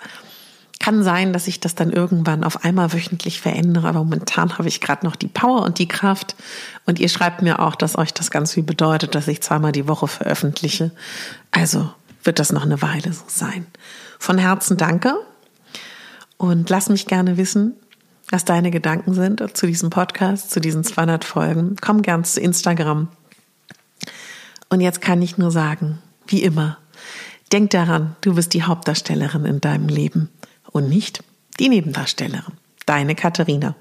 Kann 0.80 1.04
sein, 1.04 1.34
dass 1.34 1.50
ich 1.50 1.60
das 1.60 1.76
dann 1.76 1.92
irgendwann 1.92 2.46
auf 2.46 2.64
einmal 2.64 2.94
wöchentlich 2.94 3.42
verändere, 3.42 3.90
aber 3.90 4.00
momentan 4.00 4.58
habe 4.58 4.70
ich 4.70 4.80
gerade 4.80 5.06
noch 5.06 5.18
die 5.18 5.28
Power 5.28 5.64
und 5.64 5.78
die 5.78 5.90
Kraft. 5.90 6.38
Und 6.86 7.00
ihr 7.00 7.10
schreibt 7.10 7.42
mir 7.42 7.60
auch, 7.60 7.76
dass 7.76 7.98
euch 7.98 8.14
das 8.14 8.32
ganz 8.32 8.54
viel 8.54 8.64
bedeutet, 8.64 9.14
dass 9.14 9.28
ich 9.28 9.42
zweimal 9.42 9.74
die 9.74 9.90
Woche 9.90 10.08
veröffentliche. 10.08 10.92
Also 11.52 11.92
wird 12.24 12.40
das 12.40 12.54
noch 12.54 12.64
eine 12.64 12.82
Weile 12.82 13.12
so 13.12 13.26
sein. 13.28 13.68
Von 14.20 14.38
Herzen 14.38 14.78
danke 14.78 15.16
und 16.38 16.70
lass 16.70 16.88
mich 16.88 17.08
gerne 17.08 17.36
wissen, 17.36 17.74
was 18.30 18.46
deine 18.46 18.72
Gedanken 18.72 19.14
sind 19.14 19.44
zu 19.58 19.68
diesem 19.68 19.90
Podcast, 19.90 20.50
zu 20.50 20.62
diesen 20.62 20.86
200 20.86 21.26
Folgen. 21.26 21.76
Komm 21.82 22.04
gern 22.04 22.24
zu 22.24 22.40
Instagram. 22.40 23.10
Und 24.70 24.82
jetzt 24.82 25.02
kann 25.02 25.22
ich 25.22 25.38
nur 25.38 25.52
sagen, 25.52 26.00
wie 26.28 26.44
immer, 26.44 26.78
Denk 27.52 27.72
daran, 27.72 28.16
du 28.22 28.36
bist 28.36 28.54
die 28.54 28.64
Hauptdarstellerin 28.64 29.46
in 29.46 29.60
deinem 29.60 29.90
Leben 29.90 30.30
und 30.72 30.88
nicht 30.88 31.24
die 31.60 31.70
Nebendarstellerin. 31.70 32.54
Deine 32.86 33.16
Katharina. 33.16 33.76